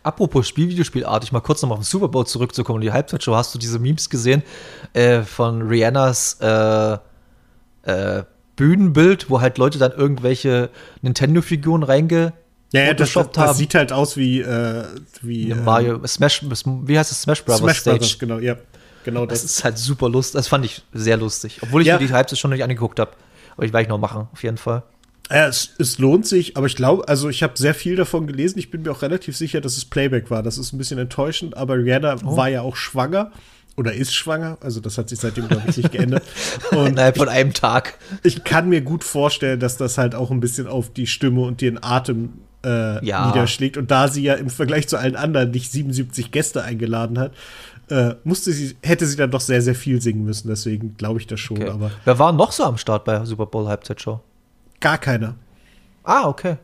[0.04, 2.82] Apropos Spielvideospielartig, mal kurz nochmal auf den Super Bowl zurückzukommen.
[2.82, 4.44] Die Halbzeitshow, hast du diese Memes gesehen
[4.94, 6.98] äh, von Rihannas äh,
[7.84, 8.24] äh,
[8.56, 10.70] Bühnenbild, wo halt Leute dann irgendwelche
[11.02, 12.34] Nintendo-Figuren reinge
[12.72, 14.86] Ja, ja das, das, das sieht halt aus wie, äh,
[15.22, 17.22] wie äh, Mario, Smash, wie heißt es?
[17.22, 17.98] Smash Brothers Smash Stage.
[18.00, 18.56] Brothers, genau, ja.
[19.06, 19.52] Genau Das das.
[19.52, 20.34] ist halt super lustig.
[20.34, 21.60] Das fand ich sehr lustig.
[21.62, 21.98] Obwohl ich Ja.
[22.00, 23.12] mir die Halbzeit schon nicht angeguckt habe.
[23.60, 24.84] Aber ich werde ich noch machen, auf jeden Fall.
[25.30, 28.58] Ja, es, es lohnt sich, aber ich glaube, also ich habe sehr viel davon gelesen.
[28.58, 30.42] Ich bin mir auch relativ sicher, dass es Playback war.
[30.42, 32.36] Das ist ein bisschen enttäuschend, aber Rihanna Oh.
[32.36, 33.32] war ja auch schwanger
[33.78, 34.58] oder ist schwanger.
[34.62, 36.24] Also das hat sich seitdem, glaube ich, nicht geändert.
[36.72, 37.98] Und Innerhalb von einem Tag.
[38.24, 41.62] ich kann mir gut vorstellen, dass das halt auch ein bisschen auf die Stimme und
[41.62, 42.34] den Atem
[42.66, 43.28] äh, Ja.
[43.28, 43.78] niederschlägt.
[43.78, 47.32] Und da sie ja im Vergleich zu allen anderen nicht 77 Gäste eingeladen hat,
[47.90, 50.50] äh, musste sie, hätte sie dann doch sehr, sehr viel singen müssen.
[50.50, 51.70] Deswegen glaube ich das schon, Okay.
[51.70, 54.20] aber Wer war noch so am Start bei Super Bowl Halbzeitshow?
[54.82, 55.36] gar keiner.
[56.04, 56.58] Ah, okay.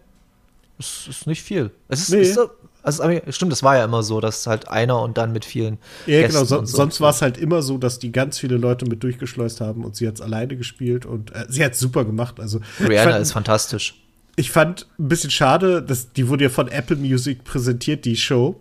[0.77, 1.71] Das ist nicht viel.
[1.87, 2.21] Es ist, Nee.
[2.21, 2.39] ist
[2.86, 5.77] also, aber stimmt, das war ja immer so, dass halt einer und dann mit vielen.
[6.05, 6.45] Ja, Gästen genau.
[6.45, 6.77] So, so.
[6.77, 9.95] Sonst war es halt immer so, dass die ganz viele Leute mit durchgeschleust haben und
[9.95, 12.39] sie hat es alleine gespielt und äh, sie hat super gemacht.
[12.39, 13.95] Also Rihanna fand, ist fantastisch.
[14.38, 18.59] ich fand ein bisschen schade, dass die wurde ja von Apple Music präsentiert, die Show.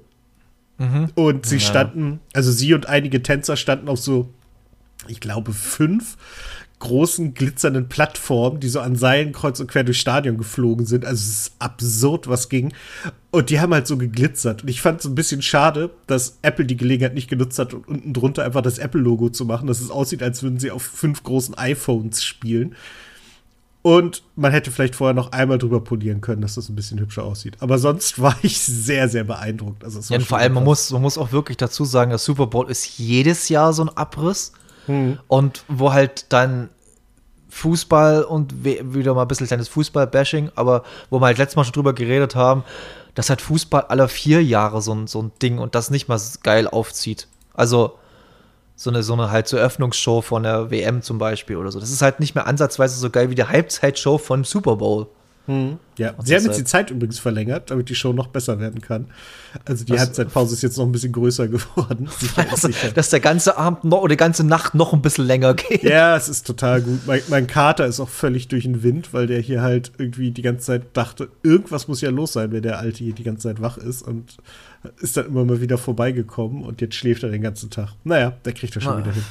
[1.14, 1.60] Und sie Ja.
[1.60, 4.28] standen, also sie und einige Tänzer standen auf so,
[5.06, 6.16] ich glaube, fünf
[6.78, 11.04] großen glitzernden Plattformen, die so an Seilen kreuz und quer durchs Stadion geflogen sind.
[11.04, 12.72] Also es ist absurd, was ging.
[13.30, 14.62] Und die haben halt so geglitzert.
[14.62, 17.82] Und ich fand es ein bisschen schade, dass Apple die Gelegenheit nicht genutzt hat, um
[17.86, 21.22] unten drunter einfach das Apple-Logo zu machen, dass es aussieht, als würden sie auf fünf
[21.22, 22.74] großen iPhones spielen.
[23.86, 27.22] Und man hätte vielleicht vorher noch einmal drüber polieren können, dass das ein bisschen hübscher
[27.22, 27.58] aussieht.
[27.60, 29.84] Aber sonst war ich sehr, sehr beeindruckt.
[29.84, 32.46] Also Ja, und vor allem, man muss, man muss auch wirklich dazu sagen, der Super
[32.46, 34.52] Bowl ist jedes Jahr so ein Abriss.
[35.28, 36.70] Und wo halt dann
[37.48, 41.72] Fußball und wieder mal ein bisschen kleines Fußball-Bashing, aber wo wir halt letztes Mal schon
[41.72, 42.64] drüber geredet haben,
[43.14, 46.20] dass halt Fußball alle vier Jahre so ein, so ein Ding und das nicht mal
[46.42, 47.28] geil aufzieht.
[47.54, 47.96] Also
[48.76, 51.78] so eine, so eine halt so Öffnungsshow von der WM zum Beispiel oder so.
[51.78, 55.06] Das ist halt nicht mehr ansatzweise so geil wie die Halbzeitshow von Super Bowl.
[55.46, 58.80] Ja, Und sie haben jetzt die Zeit übrigens verlängert, damit die Show noch besser werden
[58.80, 59.06] kann.
[59.66, 62.08] Also die Das- Halbzeitpause ist jetzt noch ein bisschen größer geworden.
[62.50, 65.82] Also, dass der ganze Abend noch oder die ganze Nacht noch ein bisschen länger geht.
[65.82, 67.00] Ja, es ist total gut.
[67.06, 70.40] Mein, mein Kater ist auch völlig durch den Wind, weil der hier halt irgendwie die
[70.42, 73.60] ganze Zeit dachte, irgendwas muss ja los sein, wenn der Alte hier die ganze Zeit
[73.60, 74.38] wach ist und
[75.00, 77.90] ist dann immer mal wieder vorbeigekommen und jetzt schläft er den ganzen Tag.
[78.04, 78.98] Naja, der kriegt er schon Ah.
[78.98, 79.24] wieder hin.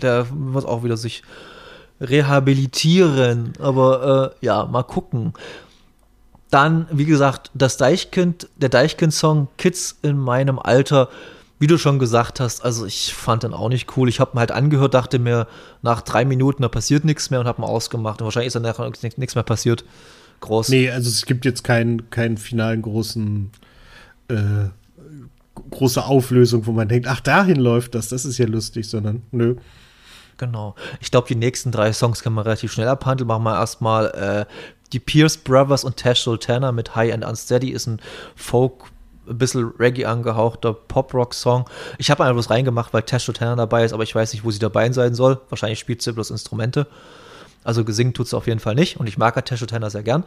[0.00, 1.22] Der muss auch wieder sich
[2.00, 3.52] rehabilitieren.
[3.58, 5.32] Aber äh, ja, mal gucken.
[6.50, 11.08] Dann, wie gesagt, das Deichkind, der Deichkind-Song Kids in meinem Alter,
[11.60, 14.08] wie du schon gesagt hast, also ich fand den auch nicht cool.
[14.08, 15.46] Ich habe ihn halt angehört, dachte mir,
[15.82, 18.20] nach drei Minuten, da passiert nichts mehr und habe ihn ausgemacht.
[18.20, 19.84] Und wahrscheinlich ist nichts nichts mehr passiert.
[20.40, 20.70] Groß.
[20.70, 23.50] Nee, also es gibt jetzt keinen, keinen finalen großen
[24.28, 24.70] äh,
[25.70, 29.56] große Auflösung, wo man denkt, ach, dahin läuft das, das ist ja lustig, sondern nö.
[30.40, 30.74] Genau.
[31.00, 33.28] Ich glaube, die nächsten drei Songs können wir relativ schnell abhandeln.
[33.28, 34.46] Machen wir erstmal äh,
[34.94, 37.68] die Pierce Brothers und Tash Sultana mit High and Unsteady.
[37.68, 38.00] Ist ein
[38.36, 38.84] Folk,
[39.28, 41.68] ein bisschen Reggae angehauchter Pop-Rock-Song.
[41.98, 44.50] Ich habe einfach bloß reingemacht, weil Tash Sultana dabei ist, aber ich weiß nicht, wo
[44.50, 45.38] sie dabei sein soll.
[45.50, 46.86] Wahrscheinlich spielt sie bloß Instrumente.
[47.62, 48.98] Also gesingen tut sie auf jeden Fall nicht.
[48.98, 50.24] Und ich mag ja Tash Sultana sehr gern.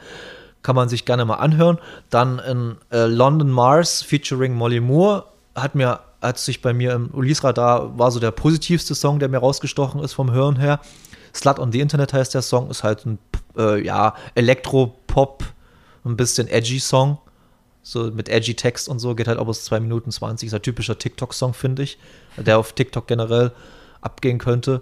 [0.61, 1.79] Kann man sich gerne mal anhören.
[2.11, 7.11] Dann in äh, London Mars featuring Molly Moore hat mir hat sich bei mir im
[7.13, 10.79] Release-Radar, war so der positivste Song, der mir rausgestochen ist vom Hören her.
[11.35, 13.19] Slut on the Internet heißt der Song, ist halt ein,
[13.57, 15.43] äh, ja, Elektro-Pop,
[16.05, 17.17] ein bisschen edgy Song.
[17.81, 20.47] So mit edgy Text und so, geht halt auch bis 2 Minuten 20.
[20.47, 21.97] Ist ein typischer TikTok-Song, finde ich,
[22.37, 23.51] der auf TikTok generell
[23.99, 24.81] abgehen könnte.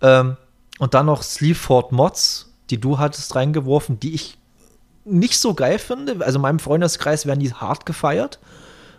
[0.00, 0.36] Ähm,
[0.78, 4.38] und dann noch Sleaford Mods, die du hattest reingeworfen, die ich
[5.04, 6.24] nicht so geil finde.
[6.24, 8.38] Also in meinem Freundeskreis werden die hart gefeiert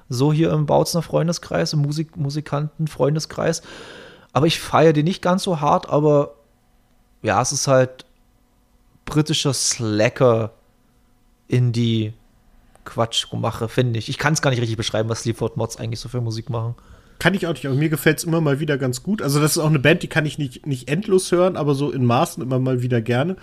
[0.09, 3.61] so hier im Bautzner Freundeskreis, im Musik Musikanten-Freundeskreis.
[4.33, 6.35] Aber ich feiere die nicht ganz so hart, aber
[7.21, 8.05] ja, es ist halt
[9.05, 10.51] britischer Slacker
[11.47, 12.13] in die
[12.85, 14.09] Quatschmache, finde ich.
[14.09, 16.75] Ich kann es gar nicht richtig beschreiben, was Sleaford Mods eigentlich so für Musik machen.
[17.19, 19.21] Kann ich auch nicht, aber mir gefällt es immer mal wieder ganz gut.
[19.21, 21.91] Also, das ist auch eine Band, die kann ich nicht, nicht endlos hören, aber so
[21.91, 23.35] in Maßen immer mal wieder gerne.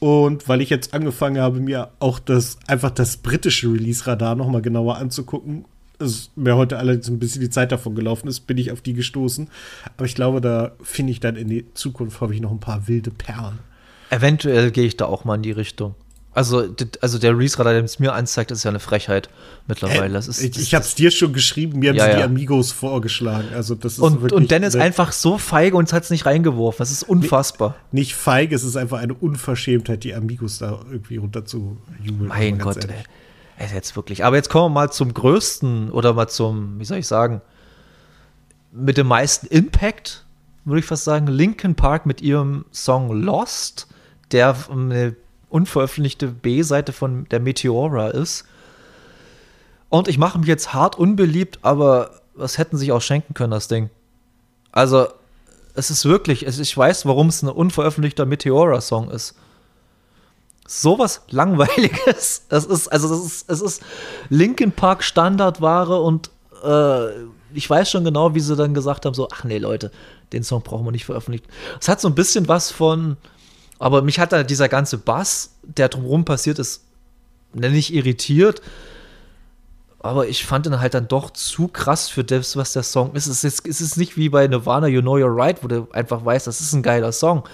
[0.00, 4.96] Und weil ich jetzt angefangen habe, mir auch das einfach das britische Release-Radar nochmal genauer
[4.96, 5.64] anzugucken
[5.98, 8.94] es mir heute allerdings ein bisschen die Zeit davon gelaufen ist, bin ich auf die
[8.94, 9.48] gestoßen.
[9.96, 12.88] Aber ich glaube, da finde ich dann in die Zukunft habe ich noch ein paar
[12.88, 13.58] wilde Perlen.
[14.10, 15.94] Eventuell gehe ich da auch mal in die Richtung.
[16.38, 16.68] Also,
[17.00, 19.28] also der Release-Radar, der es mir anzeigt, ist ja eine Frechheit
[19.66, 20.12] mittlerweile.
[20.12, 22.70] Das ist, ich ich habe es dir schon geschrieben, mir haben ja, sie die Amigos
[22.70, 23.48] vorgeschlagen.
[23.54, 26.78] Also das ist und, und Dennis ist einfach so feige und hat es nicht reingeworfen.
[26.78, 27.70] Das ist unfassbar.
[27.90, 32.28] Nicht, nicht feige, es ist einfach eine Unverschämtheit, die Amigos da irgendwie runter zu jubeln.
[32.28, 32.94] Mein Gott, ey.
[33.58, 34.24] Jetzt wirklich.
[34.24, 37.40] Aber jetzt kommen wir mal zum größten oder mal zum, wie soll ich sagen,
[38.70, 40.24] mit dem meisten Impact,
[40.64, 43.88] würde ich fast sagen, Linkin Park mit ihrem Song Lost,
[44.30, 45.16] der eine
[45.48, 48.44] unveröffentlichte B-Seite von der Meteora ist.
[49.88, 53.68] Und ich mache mich jetzt hart unbeliebt, aber was hätten sich auch schenken können, das
[53.68, 53.90] Ding?
[54.70, 55.08] Also,
[55.74, 59.34] es ist wirklich, ich weiß, warum es ein unveröffentlichter Meteora-Song ist
[60.68, 62.42] sowas langweiliges.
[62.48, 63.82] Es ist also das ist es ist
[64.28, 66.30] Linkin Park Standardware und
[66.62, 69.90] äh, ich weiß schon genau, wie sie dann gesagt haben so ach nee Leute,
[70.32, 71.46] den Song brauchen wir nicht veröffentlicht.
[71.80, 73.16] Es hat so ein bisschen was von
[73.78, 76.82] aber mich hat da dieser ganze Bass, der drumherum passiert ist,
[77.54, 78.60] nenne ich irritiert.
[80.00, 83.26] Aber ich fand ihn halt dann doch zu krass für das, was der Song ist.
[83.26, 86.24] Es ist, es ist nicht wie bei Nirvana You Know You're Right, wo du einfach
[86.24, 87.44] weißt, das ist ein geiler Song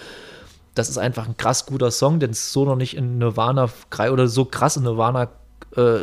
[0.75, 3.69] das ist einfach ein krass guter Song, den es so noch nicht in Nirvana
[4.11, 5.29] oder so krass in Nirvana
[5.77, 6.01] äh,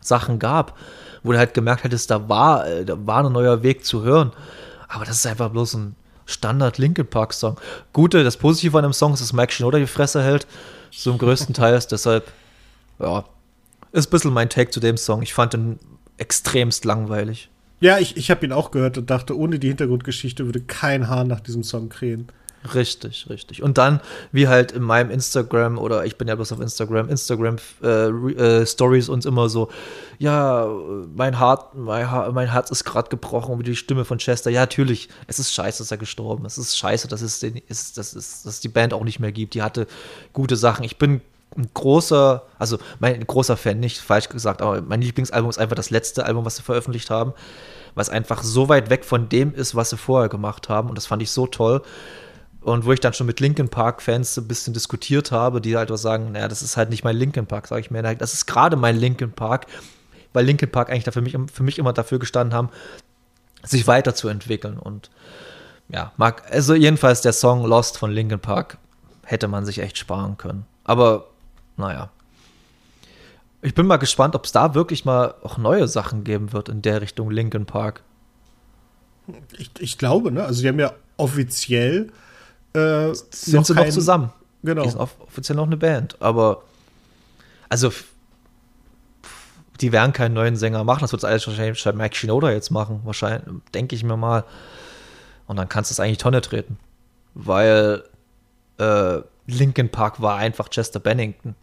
[0.00, 0.76] Sachen gab,
[1.22, 4.32] wo du halt gemerkt hättest, da war, äh, da war ein neuer Weg zu hören.
[4.88, 5.96] Aber das ist einfach bloß ein
[6.26, 7.56] Standard Linkin Park Song.
[7.92, 10.46] Gute, das Positive an dem Song ist, dass Mike Shinoda die Fresse hält,
[10.90, 11.78] so im größten Teil.
[11.90, 12.30] Deshalb,
[12.98, 13.24] ja,
[13.92, 15.22] ist ein bisschen mein Take zu dem Song.
[15.22, 15.78] Ich fand ihn
[16.18, 17.50] extremst langweilig.
[17.80, 21.24] Ja, ich, ich habe ihn auch gehört und dachte, ohne die Hintergrundgeschichte würde kein Haar
[21.24, 22.28] nach diesem Song krähen.
[22.72, 23.62] Richtig, richtig.
[23.62, 24.00] Und dann,
[24.32, 28.66] wie halt in meinem Instagram oder ich bin ja bloß auf Instagram, Instagram äh, äh,
[28.66, 29.68] Stories uns immer so,
[30.18, 30.66] ja,
[31.14, 34.50] mein Hart, mein, mein Herz ist gerade gebrochen, wie die Stimme von Chester.
[34.50, 36.56] Ja, natürlich, es ist scheiße, dass er gestorben ist.
[36.56, 39.32] Es ist scheiße, dass es, den, ist, dass es, dass die Band auch nicht mehr
[39.32, 39.52] gibt.
[39.52, 39.86] Die hatte
[40.32, 40.84] gute Sachen.
[40.84, 41.20] Ich bin
[41.56, 45.90] ein großer, also mein großer Fan, nicht falsch gesagt, aber mein Lieblingsalbum ist einfach das
[45.90, 47.34] letzte Album, was sie veröffentlicht haben,
[47.94, 50.88] was einfach so weit weg von dem ist, was sie vorher gemacht haben.
[50.88, 51.82] Und das fand ich so toll.
[52.64, 55.98] Und wo ich dann schon mit Linkin Park-Fans ein bisschen diskutiert habe, die halt auch
[55.98, 58.02] sagen, naja, das ist halt nicht mein Linkin Park, sage ich mir.
[58.14, 59.66] Das ist gerade mein Linkin Park,
[60.32, 62.70] weil Linkin Park eigentlich für mich, für mich immer dafür gestanden haben,
[63.62, 64.78] sich weiterzuentwickeln.
[64.78, 65.10] Und
[65.90, 68.78] ja, mag, also jedenfalls der Song Lost von Linkin Park
[69.24, 70.64] hätte man sich echt sparen können.
[70.84, 71.26] Aber
[71.76, 72.08] naja.
[73.60, 76.80] Ich bin mal gespannt, ob es da wirklich mal auch neue Sachen geben wird in
[76.80, 78.02] der Richtung Linkin Park.
[79.58, 80.44] Ich, ich glaube, ne?
[80.44, 82.10] Also die haben ja offiziell
[82.74, 84.32] äh, sind sie kein, noch zusammen.
[84.62, 84.82] Genau.
[84.82, 86.20] Die sind offiziell noch eine Band.
[86.20, 86.62] Aber,
[87.68, 87.92] also,
[89.80, 91.00] die werden keinen neuen Sänger machen.
[91.02, 93.00] Das wird alles wahrscheinlich Mike Shinoda jetzt machen.
[93.04, 93.42] Wahrscheinlich,
[93.74, 94.44] denke ich mir mal.
[95.46, 96.78] Und dann kannst du es eigentlich Tonne treten.
[97.34, 98.04] Weil
[98.78, 101.54] äh, Linkin Park war einfach Chester Bennington.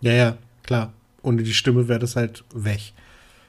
[0.00, 0.92] Ja, ja, klar.
[1.22, 2.92] Ohne die Stimme wäre das halt weg.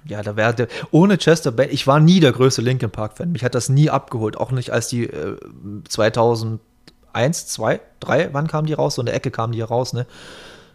[0.06, 1.76] Ja, da wäre ohne Chester Bennington.
[1.76, 3.32] Ich war nie der größte Linkin Park Fan.
[3.32, 5.38] Mich hat das nie abgeholt, auch nicht als die äh,
[5.90, 6.62] 2000
[7.18, 8.96] eins, zwei, drei, wann kamen die raus?
[8.96, 10.06] So in der Ecke kamen die raus, ne?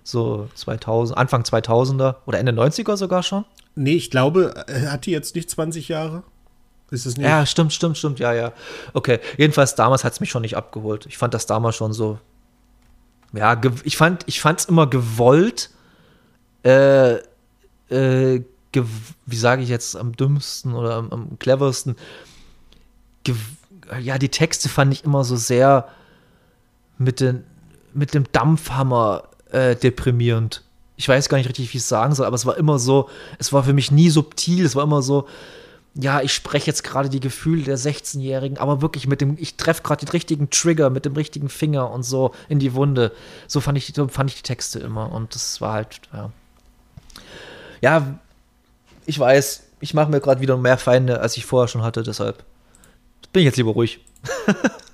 [0.05, 3.45] So 2000, Anfang 2000er oder Ende 90er sogar schon?
[3.77, 4.53] Nee, ich glaube,
[4.87, 6.25] hat die jetzt nicht 20 Jahre?
[6.91, 7.27] Ist es nicht?
[7.27, 8.53] Ja, stimmt, stimmt, stimmt, ja, ja.
[8.93, 11.07] Okay, jedenfalls damals hat es mich schon nicht abgeholt.
[11.07, 12.19] Ich fand das damals schon so.
[13.33, 15.71] Ja, ich fand ich fand's immer gewollt.
[16.65, 17.15] Äh,
[17.89, 18.43] äh,
[19.27, 21.97] wie sage ich jetzt am dümmsten oder am, am cleversten?
[23.25, 23.37] Ge
[24.01, 25.89] ja, die Texte fand ich immer so sehr
[26.99, 27.45] mit, den,
[27.95, 30.63] mit dem Dampfhammer äh, deprimierend.
[30.97, 33.09] Ich weiß gar nicht richtig, wie ich es sagen soll, aber es war immer so,
[33.39, 35.27] es war für mich nie subtil, es war immer so,
[35.95, 39.83] ja, ich spreche jetzt gerade die Gefühle der 16-Jährigen, aber wirklich mit dem, ich treffe
[39.83, 43.13] gerade den richtigen Trigger mit dem richtigen Finger und so in die Wunde.
[43.47, 46.31] So fand ich, so fand ich die Texte immer und das war halt, ja.
[47.81, 48.19] Ja,
[49.07, 52.45] ich weiß, ich mache mir gerade wieder mehr Feinde, als ich vorher schon hatte, deshalb
[53.33, 54.01] bin ich jetzt lieber ruhig.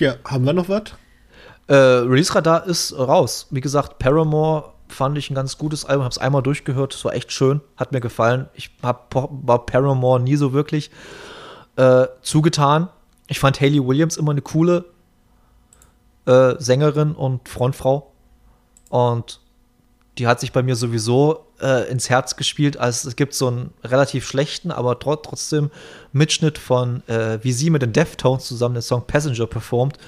[0.00, 0.82] ja, haben wir noch was?
[1.66, 3.46] Äh, Release Radar ist raus.
[3.50, 7.14] Wie gesagt, Paramore fand ich ein ganz gutes Album, habe es einmal durchgehört, es war
[7.14, 8.48] echt schön, hat mir gefallen.
[8.54, 10.90] Ich hab, war Paramore nie so wirklich
[11.76, 12.88] äh, zugetan.
[13.28, 14.84] Ich fand Hayley Williams immer eine coole
[16.26, 18.12] äh, Sängerin und Frontfrau.
[18.88, 19.40] Und
[20.18, 23.72] die hat sich bei mir sowieso äh, ins Herz gespielt, als es gibt so einen
[23.84, 25.70] relativ schlechten, aber tr trotzdem
[26.12, 29.98] Mitschnitt von, äh, wie sie mit den Deftones zusammen den Song Passenger performt.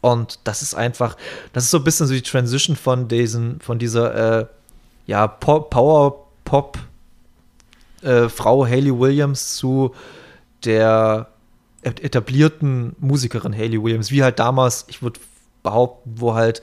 [0.00, 1.16] Und das ist einfach,
[1.52, 4.46] das ist so ein bisschen so die Transition von diesen, von dieser äh,
[5.06, 6.78] ja, Power Pop
[8.02, 9.94] äh, Frau Hayley Williams zu
[10.64, 11.28] der
[11.82, 15.20] etablierten Musikerin Hayley Williams, wie halt damals, ich würde
[15.62, 16.62] behaupten, wo halt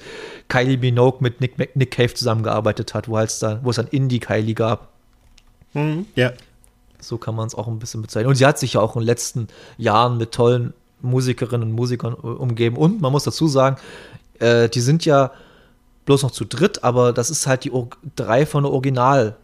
[0.51, 4.19] Kylie Minogue mit Nick, Nick Cave zusammengearbeitet hat, wo, halt da, wo es dann Indie
[4.19, 4.89] Kylie gab.
[5.73, 6.33] Mhm, ja.
[6.99, 8.27] So kann man es auch ein bisschen bezeichnen.
[8.27, 9.47] Und sie hat sich ja auch in den letzten
[9.77, 12.75] Jahren mit tollen Musikerinnen und Musikern äh, umgeben.
[12.75, 13.77] Und man muss dazu sagen,
[14.39, 15.31] äh, die sind ja
[16.03, 17.87] bloß noch zu dritt, aber das ist halt die Or
[18.17, 19.37] drei von der Original.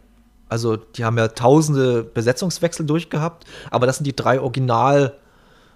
[0.50, 5.14] Also die haben ja tausende Besetzungswechsel durchgehabt, aber das sind die drei Original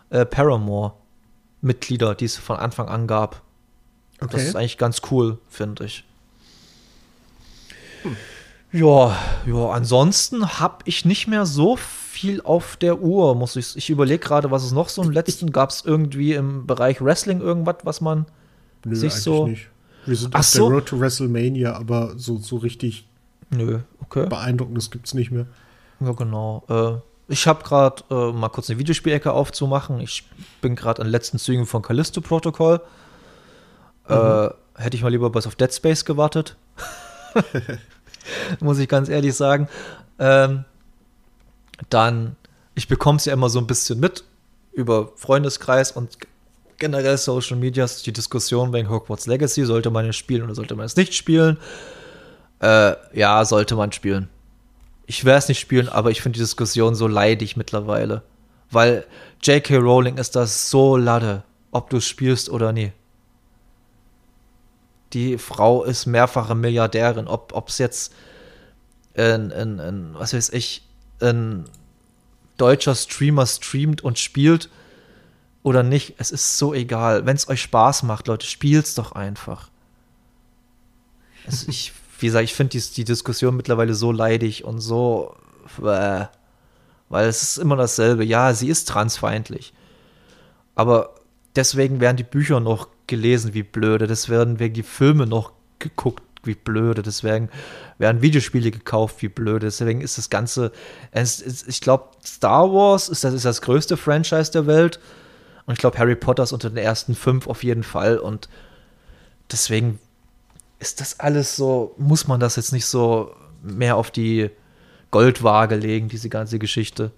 [0.09, 3.41] äh, Paramore-Mitglieder, die es von Anfang an gab.
[4.21, 4.29] Okay.
[4.31, 6.03] Das ist eigentlich ganz cool, finde ich.
[8.03, 8.15] Hm.
[8.71, 13.75] Ja, ja, ansonsten habe ich nicht mehr so viel auf der Uhr, muss ich.
[13.75, 17.41] Ich überlege gerade, was es noch so im letzten gab es irgendwie im Bereich Wrestling
[17.41, 18.25] irgendwas, was man
[18.85, 19.47] Nö, sich so.
[19.47, 19.67] Nicht.
[20.05, 20.67] Wir sind Ach auf so?
[20.67, 23.07] der Road to WrestleMania, aber so, so richtig
[23.49, 24.27] Nö, okay.
[24.27, 25.47] beeindruckendes gibt es nicht mehr.
[25.99, 26.63] Ja, genau.
[26.69, 29.99] Äh, ich habe gerade äh, mal kurz eine Videospielecke aufzumachen.
[29.99, 30.23] Ich
[30.61, 32.81] bin gerade an den letzten Zügen von Callisto Protocol.
[34.07, 34.49] Äh, mhm.
[34.77, 36.55] Äh, hätte ich mal lieber was auf Dead Space gewartet.
[38.59, 39.67] Muss ich ganz ehrlich sagen.
[40.19, 40.65] Ähm,
[41.89, 42.35] dann,
[42.75, 44.23] ich bekomme es ja immer so ein bisschen mit
[44.73, 46.17] über Freundeskreis und
[46.77, 50.85] generell Social Media, die Diskussion wegen Hogwarts Legacy, sollte man es spielen oder sollte man
[50.85, 51.57] es nicht spielen?
[52.59, 54.29] Äh, ja, sollte man spielen.
[55.05, 58.23] Ich werde es nicht spielen, aber ich finde die Diskussion so leidig mittlerweile.
[58.69, 59.05] Weil
[59.41, 59.77] J.K.
[59.77, 62.93] Rowling ist das so lade, ob du es spielst oder nie
[65.13, 67.27] die Frau ist mehrfache Milliardärin.
[67.27, 68.13] Ob es jetzt
[69.15, 70.83] ein, ein, ein, was weiß ich,
[71.19, 71.65] ein
[72.57, 74.69] deutscher Streamer streamt und spielt
[75.63, 77.25] oder nicht, es ist so egal.
[77.25, 79.69] Wenn es euch Spaß macht, Leute, spielt's doch einfach.
[81.45, 85.35] Also ich, wie gesagt, ich finde die, die Diskussion mittlerweile so leidig und so,
[85.83, 86.25] äh,
[87.09, 88.23] weil es ist immer dasselbe.
[88.23, 89.73] Ja, sie ist transfeindlich.
[90.75, 91.15] Aber
[91.55, 94.07] deswegen werden die Bücher noch gelesen, wie blöde.
[94.07, 97.03] Das werden wegen die Filme noch geguckt, wie blöde.
[97.03, 97.49] Deswegen
[97.97, 99.67] werden Videospiele gekauft, wie blöde.
[99.67, 100.71] Deswegen ist das Ganze.
[101.67, 104.99] Ich glaube, Star Wars ist das, ist das größte Franchise der Welt.
[105.65, 108.17] Und ich glaube, Harry Potter ist unter den ersten fünf auf jeden Fall.
[108.17, 108.47] Und
[109.51, 109.99] deswegen
[110.79, 114.49] ist das alles so, muss man das jetzt nicht so mehr auf die
[115.11, 117.11] Goldwaage legen, diese ganze Geschichte.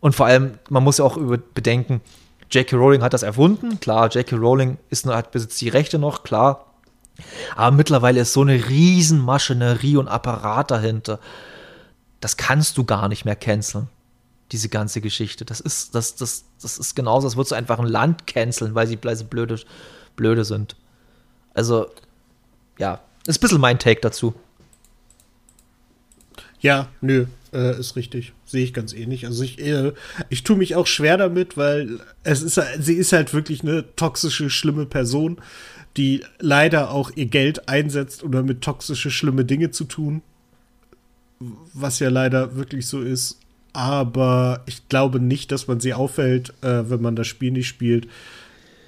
[0.00, 2.00] Und vor allem, man muss ja auch über bedenken,
[2.50, 2.76] J.K.
[2.76, 4.36] Rowling hat das erfunden, klar, J.K.
[4.36, 6.66] Rowling ist, hat, besitzt die Rechte noch, klar.
[7.56, 11.18] Aber mittlerweile ist so eine riesen Maschinerie und Apparat dahinter.
[12.20, 13.88] Das kannst du gar nicht mehr canceln.
[14.52, 15.44] Diese ganze Geschichte.
[15.44, 18.86] Das ist, das, das, das ist genauso, als würdest du einfach ein Land canceln, weil
[18.86, 19.60] sie, blöde,
[20.16, 20.76] blöde sind.
[21.54, 21.90] Also,
[22.78, 24.34] ja, ist ein bisschen mein Take dazu.
[26.60, 28.32] Ja, nö, äh, ist richtig.
[28.44, 29.26] Sehe ich ganz ähnlich.
[29.26, 29.92] Also ich, äh,
[30.28, 34.50] ich tue mich auch schwer damit, weil es ist, sie ist halt wirklich eine toxische,
[34.50, 35.40] schlimme Person,
[35.96, 40.22] die leider auch ihr Geld einsetzt, um damit toxische, schlimme Dinge zu tun.
[41.72, 43.38] Was ja leider wirklich so ist.
[43.72, 48.08] Aber ich glaube nicht, dass man sie auffällt, äh, wenn man das Spiel nicht spielt.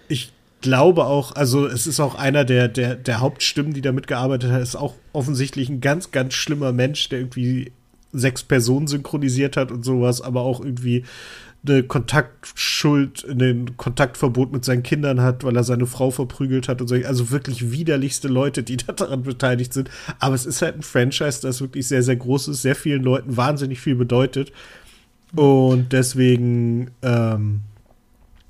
[0.09, 4.51] Ich glaube auch, also es ist auch einer der, der, der Hauptstimmen, die da mitgearbeitet
[4.51, 7.73] hat, ist auch offensichtlich ein ganz, ganz schlimmer Mensch, der irgendwie
[8.13, 11.05] sechs Personen synchronisiert hat und sowas, aber auch irgendwie
[11.67, 16.89] eine Kontaktschuld, ein Kontaktverbot mit seinen Kindern hat, weil er seine Frau verprügelt hat und
[16.89, 16.95] so.
[16.95, 19.91] Also wirklich widerlichste Leute, die daran beteiligt sind.
[20.19, 23.37] Aber es ist halt ein Franchise, das wirklich sehr, sehr groß ist, sehr vielen Leuten
[23.37, 24.53] wahnsinnig viel bedeutet.
[25.37, 27.61] Und deswegen, ähm,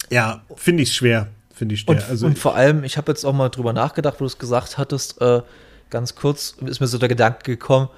[0.08, 1.28] ja, finde ich es schwer.
[1.52, 1.96] Finde ich schwer.
[1.96, 4.38] Und, also, und vor allem, ich habe jetzt auch mal drüber nachgedacht, wo du es
[4.38, 5.42] gesagt hattest, äh,
[5.90, 7.88] ganz kurz ist mir so der Gedanke gekommen,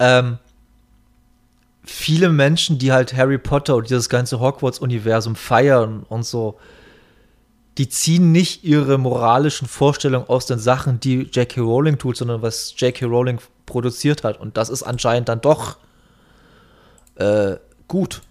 [0.00, 0.38] ähm,
[1.86, 6.58] viele Menschen, die halt Harry Potter und dieses ganze Hogwarts-Universum feiern und so,
[7.78, 11.60] die ziehen nicht ihre moralischen Vorstellungen aus den Sachen, die J.K.
[11.60, 13.06] Rowling tut, sondern was J.K.
[13.06, 14.40] Rowling produziert hat.
[14.40, 15.76] Und das ist anscheinend dann doch
[17.16, 17.56] äh,
[17.86, 18.22] gut.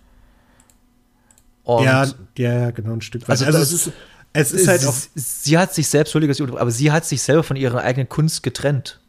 [1.64, 2.06] Und ja,
[2.38, 3.30] ja, genau, ein Stück weit.
[3.30, 3.92] Also, also es ist,
[4.34, 4.94] es ist halt auch.
[5.16, 9.00] Sie hat sich selbst, Entschuldigung, aber sie hat sich selber von ihrer eigenen Kunst getrennt.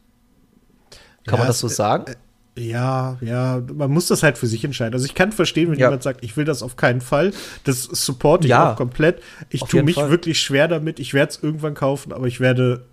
[1.25, 2.15] Kann ja, man das so sagen?
[2.59, 4.95] Ja, ja, man muss das halt für sich entscheiden.
[4.95, 5.89] Also ich kann verstehen, wenn ja.
[5.89, 7.33] jemand sagt, ich will das auf keinen Fall.
[7.65, 9.23] Das supporte ich ja, auch komplett.
[9.51, 10.11] Ich tue mich Fall.
[10.11, 10.99] wirklich schwer damit.
[10.99, 12.87] Ich werde es irgendwann kaufen, aber ich werde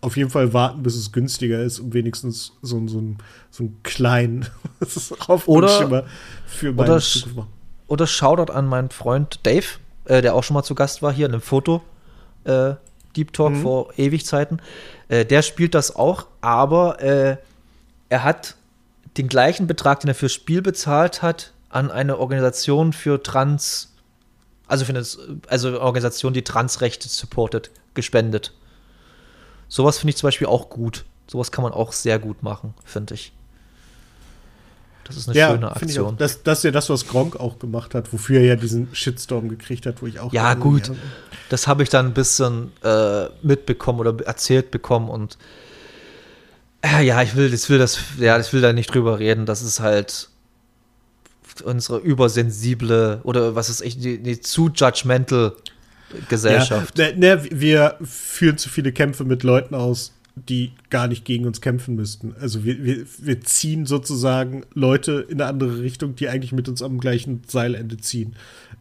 [0.00, 3.18] auf jeden Fall warten, bis es günstiger ist, um wenigstens so, so, ein,
[3.50, 4.46] so einen kleinen
[5.28, 6.04] Hoffnungsschimmer
[6.46, 7.52] für meine oder, Zukunft machen.
[7.88, 9.66] Oder Shoutout an meinen Freund Dave,
[10.04, 11.82] äh, der auch schon mal zu Gast war hier in einem Foto.
[12.44, 12.74] Äh,
[13.16, 13.62] Deep Talk mhm.
[13.62, 14.62] vor Ewigzeiten.
[15.08, 17.36] Äh, der spielt das auch, aber äh,
[18.10, 18.54] er hat
[19.18, 23.92] den gleichen Betrag, den er fürs Spiel bezahlt hat, an eine Organisation für Trans,
[24.66, 25.04] also für eine,
[25.48, 28.54] also Organisation, die Transrechte supportet, gespendet.
[29.68, 31.04] Sowas finde ich zum Beispiel auch gut.
[31.26, 33.32] Sowas kann man auch sehr gut machen, finde ich.
[35.04, 36.16] Das ist eine ja, schöne Aktion.
[36.18, 39.48] Das, das ist ja das, was Gronk auch gemacht hat, wofür er ja diesen Shitstorm
[39.48, 40.32] gekriegt hat, wo ich auch.
[40.32, 40.92] Ja, gut.
[41.48, 45.38] Das habe ich dann ein bisschen äh, mitbekommen oder erzählt bekommen und
[46.84, 49.46] ja, ich will, ich will das, ja, ich will da nicht drüber reden.
[49.46, 50.28] Das ist halt
[51.64, 55.54] unsere übersensible oder was ist echt die, die zu judgmental
[56.28, 56.98] Gesellschaft.
[56.98, 61.46] Ja, ne, ne, wir führen zu viele Kämpfe mit Leuten aus, die gar nicht gegen
[61.46, 62.34] uns kämpfen müssten.
[62.40, 66.82] Also wir, wir, wir ziehen sozusagen Leute in eine andere Richtung, die eigentlich mit uns
[66.82, 68.36] am gleichen Seilende ziehen.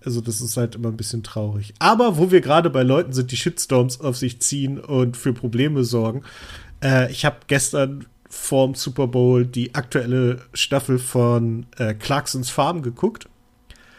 [0.05, 1.73] Also das ist halt immer ein bisschen traurig.
[1.79, 5.83] Aber wo wir gerade bei Leuten sind, die Shitstorms auf sich ziehen und für Probleme
[5.83, 6.21] sorgen,
[6.83, 13.27] äh, ich habe gestern vorm Super Bowl die aktuelle Staffel von äh, Clarksons Farm geguckt.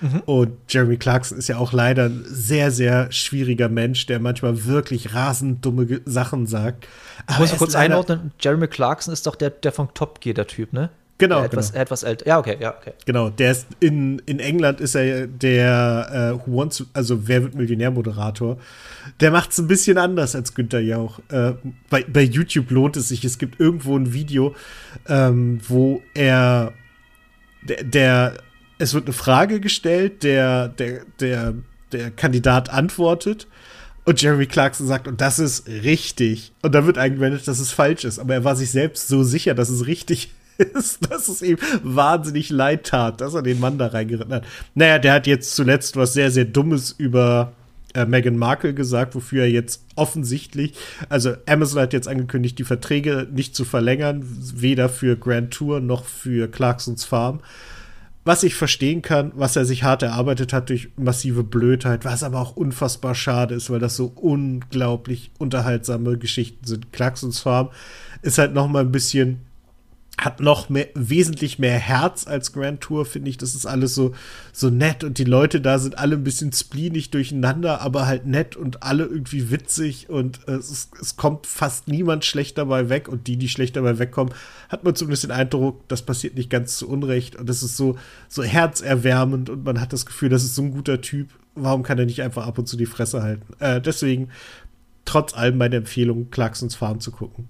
[0.00, 0.22] Mhm.
[0.26, 5.14] Und Jeremy Clarkson ist ja auch leider ein sehr, sehr schwieriger Mensch, der manchmal wirklich
[5.14, 6.86] rasend dumme Sachen sagt.
[7.28, 10.72] Ich muss kurz einordnen, Jeremy Clarkson ist doch der, der von Top Gear, der Typ,
[10.72, 10.90] ne?
[11.18, 11.82] Genau, etwas, genau.
[11.82, 12.26] etwas älter.
[12.28, 12.92] Ja, okay, ja, okay.
[13.04, 17.56] Genau, der ist in, in England ist er der äh, Who Wants, also Wer wird
[17.56, 18.56] Millionär-Moderator.
[19.18, 21.18] Der macht es ein bisschen anders als Günther Jauch.
[21.30, 21.54] Äh,
[21.90, 23.24] bei, bei YouTube lohnt es sich.
[23.24, 24.54] Es gibt irgendwo ein Video,
[25.08, 26.72] ähm, wo er
[27.62, 28.34] der, der,
[28.78, 31.54] es wird eine Frage gestellt, der, der, der,
[31.90, 33.48] der Kandidat antwortet.
[34.04, 36.52] Und Jeremy Clarkson sagt, und das ist richtig.
[36.62, 38.20] Und dann wird eingewendet, dass es falsch ist.
[38.20, 42.50] Aber er war sich selbst so sicher, dass es richtig ist dass es ihm wahnsinnig
[42.50, 44.44] leid tat, dass er den Mann da reingeritten hat.
[44.74, 47.52] Naja, der hat jetzt zuletzt was sehr, sehr Dummes über
[47.94, 50.74] äh, Meghan Markle gesagt, wofür er jetzt offensichtlich,
[51.08, 56.04] also Amazon hat jetzt angekündigt, die Verträge nicht zu verlängern, weder für Grand Tour noch
[56.04, 57.40] für Clarksons Farm.
[58.24, 62.40] Was ich verstehen kann, was er sich hart erarbeitet hat durch massive Blödheit, was aber
[62.40, 66.92] auch unfassbar schade ist, weil das so unglaublich unterhaltsame Geschichten sind.
[66.92, 67.70] Clarksons Farm
[68.20, 69.47] ist halt noch mal ein bisschen
[70.18, 73.38] hat noch mehr, wesentlich mehr Herz als Grand Tour, finde ich.
[73.38, 74.14] Das ist alles so,
[74.52, 78.56] so nett und die Leute da sind alle ein bisschen spleenig durcheinander, aber halt nett
[78.56, 83.28] und alle irgendwie witzig und äh, es, es kommt fast niemand schlecht dabei weg und
[83.28, 84.34] die, die schlecht dabei wegkommen,
[84.68, 87.96] hat man zumindest den Eindruck, das passiert nicht ganz zu Unrecht und das ist so,
[88.28, 91.28] so herzerwärmend und man hat das Gefühl, das ist so ein guter Typ.
[91.54, 93.54] Warum kann er nicht einfach ab und zu die Fresse halten?
[93.60, 94.30] Äh, deswegen,
[95.04, 97.48] trotz allem meine Empfehlung, Clarksons Farm zu gucken.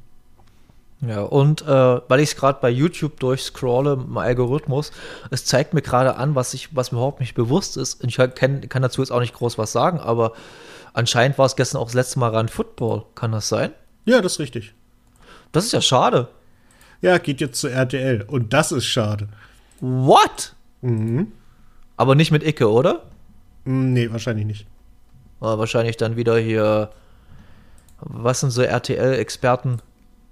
[1.01, 4.91] Ja, und äh, weil ich es gerade bei YouTube durchscrolle im Algorithmus,
[5.31, 8.03] es zeigt mir gerade an, was ich, was mir überhaupt nicht bewusst ist.
[8.03, 10.33] Und ich kann, kann dazu jetzt auch nicht groß was sagen, aber
[10.95, 13.05] anscheinend war es gestern auch das letzte Mal ran Football.
[13.15, 13.71] Kann das sein?
[14.07, 14.75] Ja, das ist richtig.
[15.53, 16.29] Das ist ja schade.
[17.01, 18.23] Ja, geht jetzt zu RTL.
[18.23, 19.29] Und das ist schade.
[19.81, 20.55] What?
[20.81, 21.33] Mhm.
[21.97, 23.05] Aber nicht mit Icke, oder?
[23.65, 24.67] Mm, nee, wahrscheinlich nicht.
[25.41, 26.91] Aber wahrscheinlich dann wieder hier.
[28.01, 29.81] Was sind so RTL-Experten?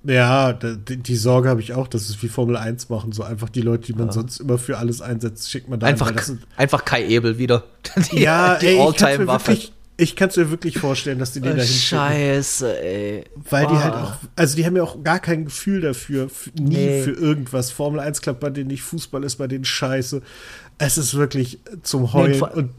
[0.06, 3.12] Ja, die, die Sorge habe ich auch, dass es wie Formel 1 machen.
[3.12, 4.12] So einfach die Leute, die man ja.
[4.12, 6.12] sonst immer für alles einsetzt, schickt man da einfach,
[6.56, 7.64] einfach Kai Ebel wieder.
[8.10, 9.56] Die, ja, die Alltime-Waffe.
[9.98, 11.98] Ich kann es mir wirklich vorstellen, dass die den Oh, da hinschicken.
[11.98, 13.24] Scheiße, ey.
[13.48, 13.78] Weil die Oh.
[13.82, 16.28] halt auch, also die haben ja auch gar kein Gefühl dafür,
[16.58, 17.02] nie Nee.
[17.02, 17.70] für irgendwas.
[17.70, 20.20] Formel 1 klappt bei denen nicht, Fußball ist bei denen scheiße.
[20.76, 22.34] Es ist wirklich zum Heulen.
[22.34, 22.70] vor- und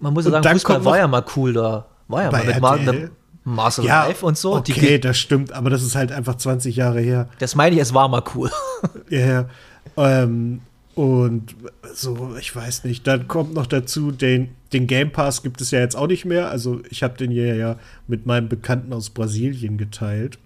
[0.00, 1.86] Man muss ja sagen, Fußball war ja mal cool da.
[2.06, 2.54] War ja mal mit
[2.86, 3.00] RTL?
[3.02, 3.10] mit
[3.54, 4.60] Marcel ja, Live und so.
[4.60, 7.28] Die- Okay, das stimmt, aber das ist halt einfach 20 Jahre her.
[7.38, 8.50] das meine ich, es war mal cool.
[9.10, 9.48] Ja, ja.
[9.96, 10.60] Ähm,
[10.94, 11.54] und
[11.94, 13.06] so, ich weiß nicht.
[13.06, 16.50] Dann kommt noch dazu, den, den Game Pass gibt es ja jetzt auch nicht mehr.
[16.50, 17.76] Also ich habe den hier ja
[18.06, 20.38] mit meinem Bekannten aus Brasilien geteilt.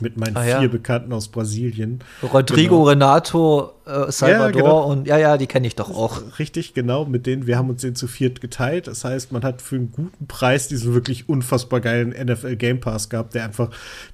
[0.00, 0.60] Mit meinen Ah, ja.
[0.60, 2.00] vier Bekannten aus Brasilien.
[2.22, 2.88] Rodrigo, Genau.
[2.88, 4.84] Renato, äh, Salvador genau.
[4.90, 6.38] und ja, ja, die kenne ich doch auch.
[6.38, 8.86] Richtig, genau, mit denen, wir haben uns den zu viert geteilt.
[8.86, 13.08] Das heißt, man hat für einen guten Preis diesen wirklich unfassbar geilen NFL Game Pass
[13.10, 13.70] gehabt, der einfach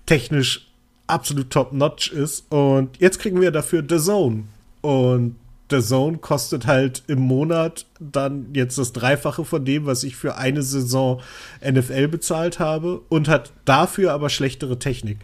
[0.06, 0.66] technisch
[1.06, 2.50] absolut top-notch ist.
[2.52, 4.44] Und jetzt kriegen wir dafür The Zone.
[4.82, 5.36] Und
[5.70, 10.36] The Zone kostet halt im Monat dann jetzt das Dreifache von dem, was ich für
[10.36, 11.20] eine Saison
[11.62, 15.18] NFL bezahlt habe und hat dafür aber schlechtere Technik.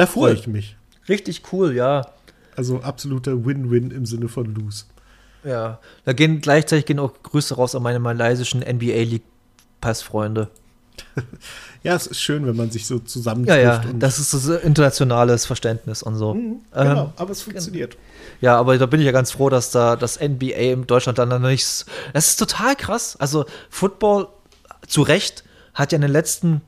[0.00, 0.38] Da freue Cool.
[0.38, 0.76] ich mich.
[1.08, 2.06] Richtig cool, ja.
[2.56, 4.84] Also absoluter Win-Win im Sinne von Lose.
[5.44, 5.78] Ja.
[6.04, 9.24] Da gehen gleichzeitig gehen auch Grüße raus an meine malaysischen NBA League
[9.80, 10.48] Pass-Freunde.
[11.82, 13.62] Ja, es ist schön, wenn man sich so Ja, zusammentrifft.
[13.62, 16.34] ja, und das ist so internationales Verständnis und so.
[16.34, 17.96] Mhm, Ähm, genau, aber es funktioniert.
[18.42, 21.30] Ja, aber da bin ich ja ganz froh, dass da das NBA in Deutschland dann
[21.30, 21.86] noch nicht.
[22.12, 23.16] Das ist total krass.
[23.18, 24.28] Also, Football,
[24.88, 25.42] zu Recht,
[25.72, 26.60] hat ja in den letzten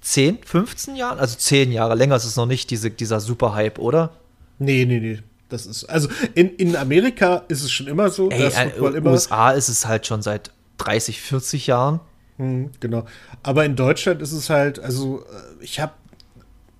[0.00, 4.10] 10, 15 Jahren, also 10 Jahre länger ist es noch nicht, diese, dieser Super-Hype, oder?
[4.58, 5.18] Nee, nee, nee.
[5.48, 9.12] Das ist, also in, in Amerika ist es schon immer so, Ey, Football immer.
[9.12, 12.00] USA ist es halt schon seit 30, 40 Jahren.
[12.36, 13.06] Mhm, genau.
[13.42, 15.92] Aber in Deutschland ist es halt, also äh, ich habe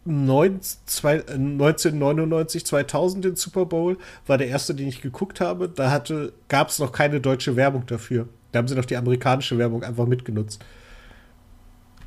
[0.07, 5.69] 1999, 2000 den Super Bowl, war der erste, den ich geguckt habe.
[5.69, 8.29] Da hatte, gab es noch keine deutsche Werbung dafür.
[8.53, 10.65] Da haben sie noch die amerikanische Werbung einfach mitgenutzt.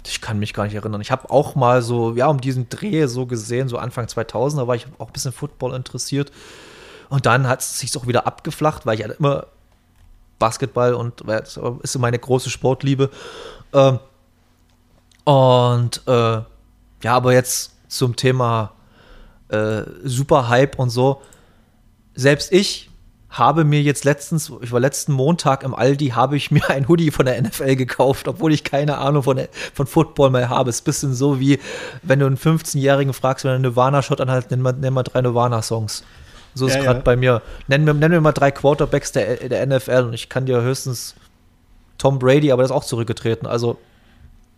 [0.06, 1.02] Ich kann mich gar nicht erinnern.
[1.02, 4.68] Ich habe auch mal so, ja, um diesen Dreh so gesehen, so Anfang 2000, da
[4.68, 6.32] war ich auch ein bisschen Football interessiert.
[7.10, 9.48] Und dann hat es sich auch wieder abgeflacht, weil ich halt immer
[10.40, 13.10] Basketball und das ist meine große Sportliebe.
[13.74, 14.00] Ähm,
[15.24, 16.42] und äh,
[17.04, 18.72] ja, aber jetzt zum Thema
[19.50, 21.22] äh, Super Hype und so.
[22.16, 22.91] Selbst ich
[23.32, 27.12] habe mir jetzt letztens, ich war letzten Montag im Aldi, habe ich mir ein Hoodie
[27.12, 29.40] von der NFL gekauft, obwohl ich keine Ahnung von,
[29.74, 30.70] von Football mehr habe.
[30.70, 31.60] Es ist ein bisschen so wie,
[32.04, 36.04] wenn du einen 15-Jährigen fragst, wenn er Nirvana-Shot anhalt, nenn mal, nenn mal drei Nirvana-Songs.
[36.54, 37.04] So ist Ja, gerade ja.
[37.04, 37.42] bei mir.
[37.68, 41.16] Nenn mir, nenn mir mal drei Quarterbacks der, der NFL und ich kann dir höchstens
[41.98, 43.48] Tom Brady, aber der ist auch zurückgetreten.
[43.48, 43.78] Also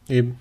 [0.10, 0.40] Eben.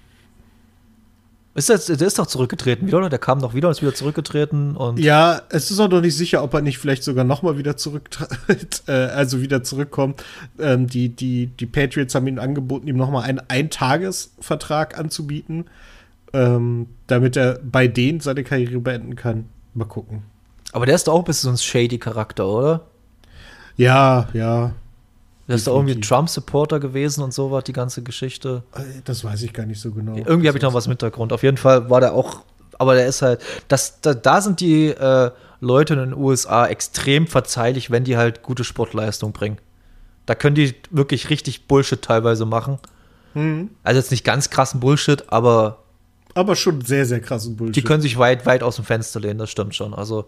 [1.54, 3.10] Ist das, der ist doch zurückgetreten wieder, oder?
[3.10, 6.16] Der kam doch wieder und ist wieder zurückgetreten und Ja, es ist auch noch nicht
[6.16, 10.24] sicher, ob er nicht vielleicht sogar noch mal wieder zurücktritt, äh, also wieder zurückkommt.
[10.58, 15.66] Ähm, die, die, die Patriots haben ihm angeboten, ihm noch mal einen Eintagesvertrag anzubieten,
[16.32, 19.46] ähm, damit er bei denen seine Karriere beenden kann.
[19.74, 20.22] Mal gucken.
[20.72, 22.86] aber der ist doch auch ein bisschen so ein shady Charakter, oder?
[23.76, 24.72] Ja, ja.
[25.48, 26.00] Der ist doch irgendwie.
[26.00, 28.62] Trump-Supporter gewesen und so war die ganze Geschichte.
[28.74, 30.14] Äh, Das weiß ich gar nicht so genau.
[30.16, 31.32] Irgendwie habe ich noch was im Hintergrund.
[31.32, 32.42] Auf jeden Fall war der auch,
[32.78, 35.30] aber der ist halt, das, da, da sind die äh,
[35.60, 39.58] Leute in den USA extrem verzeihlich, wenn die halt gute Sportleistung bringen.
[40.26, 42.78] Da können die wirklich richtig Bullshit teilweise machen.
[43.34, 43.70] Mhm.
[43.82, 45.78] Also jetzt nicht ganz krassen Bullshit, aber
[46.34, 47.76] Aber schon sehr, sehr krassen Bullshit.
[47.76, 49.92] die können sich weit, weit aus dem Fenster lehnen, das stimmt schon.
[49.94, 50.26] Also,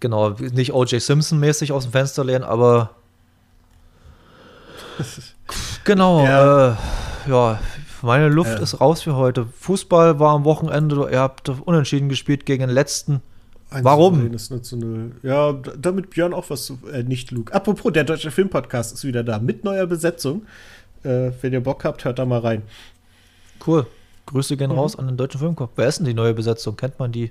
[0.00, 1.00] genau, nicht O.J.
[1.02, 2.90] Simpson-mäßig aus dem Fenster lehnen, aber.
[5.84, 6.72] genau, Ja.
[6.72, 6.76] äh,
[7.30, 7.58] ja
[8.02, 8.58] meine Luft Ja.
[8.62, 9.46] ist raus für heute.
[9.58, 13.20] Fußball war am Wochenende, ihr habt unentschieden gespielt gegen den letzten.
[13.70, 14.14] Warum?
[14.14, 15.12] souveränes 0 zu 0.
[15.22, 17.52] Ja, damit Björn auch was zu, äh, nicht Luke.
[17.52, 20.46] Apropos, der Deutsche Filmpodcast ist wieder da mit neuer Besetzung.
[21.02, 22.62] Äh, wenn ihr Bock habt, hört da mal rein.
[23.66, 23.86] Cool.
[24.26, 24.78] Grüße gehen Mhm.
[24.78, 25.72] raus an den Deutschen Filmkorb.
[25.76, 26.76] Wer ist denn die neue Besetzung?
[26.76, 27.30] Kennt man die?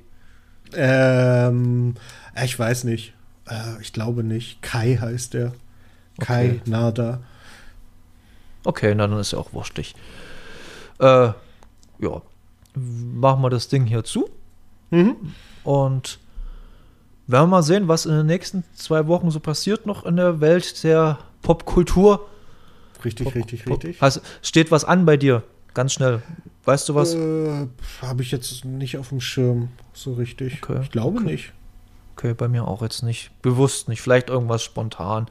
[0.75, 1.95] Ähm,
[2.35, 3.13] äh, ich weiß nicht.
[3.49, 4.61] Äh, ich glaube nicht.
[4.61, 5.53] Kai heißt der.
[6.19, 6.61] Kai Okay.
[6.65, 7.19] Nada.
[8.67, 9.95] Okay, na, dann ist ja auch wurstig.
[10.99, 12.21] Äh, ja.
[12.75, 14.29] Machen wir das Ding hier zu.
[14.91, 15.15] Mhm.
[15.63, 16.19] Und
[17.27, 20.41] werden wir mal sehen, was in den nächsten zwei Wochen so passiert noch in der
[20.41, 22.27] Welt der Popkultur.
[23.05, 24.01] Richtig, richtig, Pop- richtig.
[24.01, 25.43] Also, steht was an bei dir?
[25.73, 26.21] Ganz schnell.
[26.65, 27.13] Weißt du was?
[27.13, 27.67] Äh,
[28.01, 30.61] Habe ich jetzt nicht auf dem Schirm so richtig.
[30.61, 31.25] Okay, Ich glaube okay.
[31.31, 31.53] nicht.
[32.17, 33.29] Okay, bei mir auch jetzt nicht.
[33.41, 34.01] Bewusst nicht.
[34.01, 35.27] Vielleicht irgendwas spontan.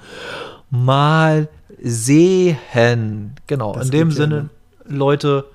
[0.71, 1.49] Mal
[1.81, 3.35] sehen.
[3.47, 4.51] Genau, Das in dem ja, Sinne, ne?
[4.97, 5.47] Leute,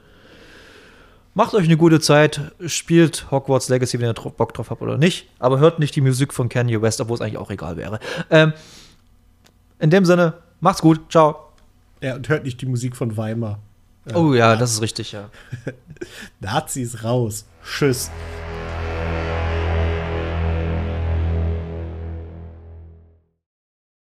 [1.34, 2.42] macht euch eine gute Zeit.
[2.66, 5.30] Spielt Hogwarts Legacy, wenn ihr Bock drauf habt oder nicht.
[5.40, 8.00] Aber hört nicht die Musik von Kanye West, obwohl es eigentlich auch egal wäre.
[8.30, 8.54] Ähm,
[9.80, 11.12] in dem Sinne, macht's gut.
[11.12, 11.48] Ciao.
[12.02, 13.60] Ja, und hört nicht die Musik von Weimar.
[14.16, 15.30] Oh ja, das ist richtig, ja.
[16.40, 17.46] Nazis raus.
[17.64, 18.10] Tschüss.